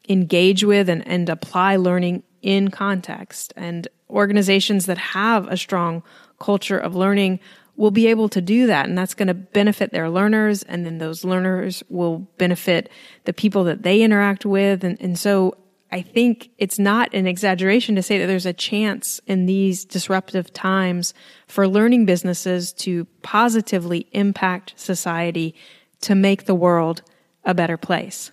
engage 0.08 0.64
with 0.64 0.88
and, 0.88 1.06
and 1.06 1.28
apply 1.28 1.76
learning 1.76 2.22
in 2.42 2.70
context. 2.70 3.52
And 3.56 3.88
organizations 4.10 4.86
that 4.86 4.98
have 4.98 5.48
a 5.48 5.56
strong 5.56 6.02
culture 6.38 6.78
of 6.78 6.94
learning 6.94 7.40
will 7.78 7.92
be 7.92 8.08
able 8.08 8.28
to 8.28 8.40
do 8.40 8.66
that. 8.66 8.86
And 8.86 8.98
that's 8.98 9.14
going 9.14 9.28
to 9.28 9.34
benefit 9.34 9.92
their 9.92 10.10
learners. 10.10 10.64
And 10.64 10.84
then 10.84 10.98
those 10.98 11.24
learners 11.24 11.82
will 11.88 12.18
benefit 12.36 12.90
the 13.24 13.32
people 13.32 13.64
that 13.64 13.84
they 13.84 14.02
interact 14.02 14.44
with. 14.44 14.82
And, 14.82 15.00
and 15.00 15.16
so 15.16 15.56
I 15.90 16.02
think 16.02 16.50
it's 16.58 16.78
not 16.78 17.14
an 17.14 17.28
exaggeration 17.28 17.94
to 17.94 18.02
say 18.02 18.18
that 18.18 18.26
there's 18.26 18.46
a 18.46 18.52
chance 18.52 19.20
in 19.28 19.46
these 19.46 19.84
disruptive 19.84 20.52
times 20.52 21.14
for 21.46 21.68
learning 21.68 22.04
businesses 22.04 22.72
to 22.74 23.06
positively 23.22 24.08
impact 24.10 24.74
society 24.76 25.54
to 26.00 26.16
make 26.16 26.44
the 26.44 26.56
world 26.56 27.02
a 27.44 27.54
better 27.54 27.76
place. 27.76 28.32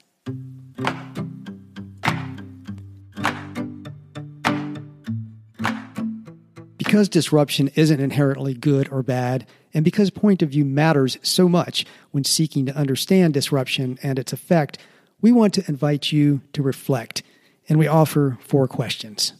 Because 6.86 7.10
disruption 7.10 7.72
isn't 7.74 8.00
inherently 8.00 8.54
good 8.54 8.90
or 8.92 9.02
bad, 9.02 9.48
and 9.74 9.84
because 9.84 10.12
point 10.12 10.44
of 10.44 10.52
view 10.52 10.64
matters 10.64 11.18
so 11.24 11.50
much 11.50 11.84
when 12.12 12.24
seeking 12.24 12.68
to 12.68 12.78
understand 12.78 13.34
disruption 13.34 13.98
and 14.04 14.20
its 14.20 14.32
effect, 14.32 14.78
we 15.20 15.32
want 15.32 15.56
to 15.56 15.66
invite 15.68 16.12
you 16.12 16.42
to 16.54 16.62
reflect, 16.62 17.24
and 17.68 17.80
we 17.80 17.88
offer 17.88 18.38
four 18.40 18.68
questions. 18.68 19.34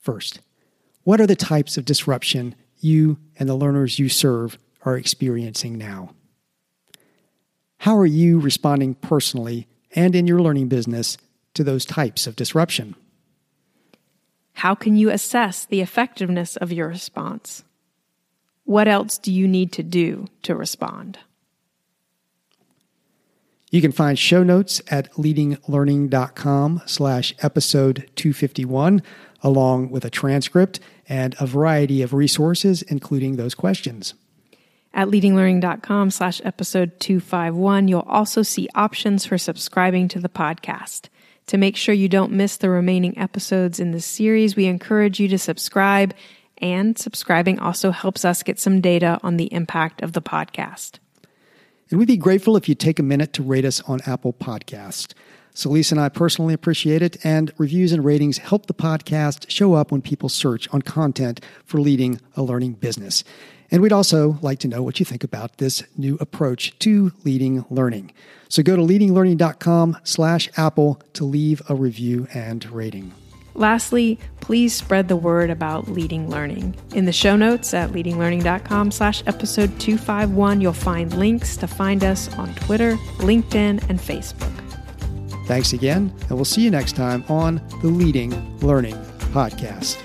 First, 0.00 0.40
what 1.04 1.20
are 1.20 1.26
the 1.26 1.36
types 1.36 1.76
of 1.76 1.84
disruption 1.84 2.54
you 2.78 3.18
and 3.38 3.46
the 3.46 3.54
learners 3.54 3.98
you 3.98 4.08
serve 4.08 4.58
are 4.82 4.96
experiencing 4.96 5.76
now? 5.76 6.14
How 7.80 7.94
are 7.98 8.06
you 8.06 8.40
responding 8.40 8.94
personally 8.94 9.68
and 9.94 10.16
in 10.16 10.26
your 10.26 10.40
learning 10.40 10.68
business 10.68 11.18
to 11.52 11.62
those 11.62 11.84
types 11.84 12.26
of 12.26 12.36
disruption? 12.36 12.96
How 14.56 14.74
can 14.74 14.96
you 14.96 15.10
assess 15.10 15.66
the 15.66 15.82
effectiveness 15.82 16.56
of 16.56 16.72
your 16.72 16.88
response? 16.88 17.62
What 18.64 18.88
else 18.88 19.18
do 19.18 19.30
you 19.30 19.46
need 19.46 19.70
to 19.72 19.82
do 19.82 20.28
to 20.44 20.54
respond? 20.54 21.18
You 23.70 23.82
can 23.82 23.92
find 23.92 24.18
show 24.18 24.42
notes 24.42 24.80
at 24.90 25.12
leadinglearning.com 25.12 26.82
slash 26.86 27.34
episode 27.42 28.08
251, 28.16 29.02
along 29.42 29.90
with 29.90 30.06
a 30.06 30.10
transcript 30.10 30.80
and 31.06 31.36
a 31.38 31.46
variety 31.46 32.00
of 32.00 32.14
resources, 32.14 32.80
including 32.80 33.36
those 33.36 33.54
questions. 33.54 34.14
At 34.94 35.08
leadinglearning.com 35.08 36.10
slash 36.10 36.40
episode 36.44 36.98
251, 36.98 37.88
you'll 37.88 38.00
also 38.08 38.40
see 38.40 38.70
options 38.74 39.26
for 39.26 39.36
subscribing 39.36 40.08
to 40.08 40.18
the 40.18 40.30
podcast. 40.30 41.10
To 41.48 41.56
make 41.56 41.76
sure 41.76 41.94
you 41.94 42.08
don't 42.08 42.32
miss 42.32 42.56
the 42.56 42.70
remaining 42.70 43.16
episodes 43.16 43.78
in 43.78 43.92
this 43.92 44.04
series, 44.04 44.56
we 44.56 44.66
encourage 44.66 45.20
you 45.20 45.28
to 45.28 45.38
subscribe, 45.38 46.12
and 46.58 46.98
subscribing 46.98 47.60
also 47.60 47.92
helps 47.92 48.24
us 48.24 48.42
get 48.42 48.58
some 48.58 48.80
data 48.80 49.20
on 49.22 49.36
the 49.36 49.52
impact 49.52 50.02
of 50.02 50.12
the 50.12 50.22
podcast. 50.22 50.98
And 51.90 52.00
we'd 52.00 52.08
be 52.08 52.16
grateful 52.16 52.56
if 52.56 52.68
you 52.68 52.74
take 52.74 52.98
a 52.98 53.04
minute 53.04 53.32
to 53.34 53.44
rate 53.44 53.64
us 53.64 53.80
on 53.82 54.00
Apple 54.06 54.32
Podcast. 54.32 55.14
Celisa 55.56 55.92
and 55.92 56.00
I 56.00 56.10
personally 56.10 56.52
appreciate 56.52 57.00
it, 57.00 57.16
and 57.24 57.50
reviews 57.56 57.90
and 57.90 58.04
ratings 58.04 58.36
help 58.36 58.66
the 58.66 58.74
podcast 58.74 59.48
show 59.48 59.72
up 59.72 59.90
when 59.90 60.02
people 60.02 60.28
search 60.28 60.68
on 60.68 60.82
content 60.82 61.40
for 61.64 61.80
leading 61.80 62.20
a 62.36 62.42
learning 62.42 62.74
business. 62.74 63.24
And 63.70 63.80
we'd 63.80 63.92
also 63.92 64.38
like 64.42 64.58
to 64.60 64.68
know 64.68 64.82
what 64.82 65.00
you 65.00 65.06
think 65.06 65.24
about 65.24 65.56
this 65.56 65.82
new 65.96 66.18
approach 66.20 66.78
to 66.80 67.10
leading 67.24 67.64
learning. 67.70 68.12
So 68.50 68.62
go 68.62 68.76
to 68.76 68.82
leadinglearning.com 68.82 69.96
slash 70.04 70.50
Apple 70.58 71.00
to 71.14 71.24
leave 71.24 71.62
a 71.70 71.74
review 71.74 72.28
and 72.34 72.64
rating. 72.70 73.12
Lastly, 73.54 74.18
please 74.40 74.74
spread 74.74 75.08
the 75.08 75.16
word 75.16 75.48
about 75.48 75.88
leading 75.88 76.28
learning. 76.28 76.76
In 76.94 77.06
the 77.06 77.12
show 77.12 77.34
notes 77.34 77.72
at 77.72 77.92
leadinglearning.com 77.92 78.90
slash 78.90 79.22
episode 79.26 79.80
251, 79.80 80.60
you'll 80.60 80.74
find 80.74 81.14
links 81.14 81.56
to 81.56 81.66
find 81.66 82.04
us 82.04 82.30
on 82.36 82.54
Twitter, 82.56 82.96
LinkedIn, 83.20 83.88
and 83.88 83.98
Facebook. 83.98 84.65
Thanks 85.46 85.72
again, 85.72 86.12
and 86.22 86.30
we'll 86.32 86.44
see 86.44 86.62
you 86.62 86.70
next 86.70 86.96
time 86.96 87.24
on 87.28 87.60
the 87.80 87.88
Leading 87.88 88.58
Learning 88.58 88.96
Podcast. 89.32 90.02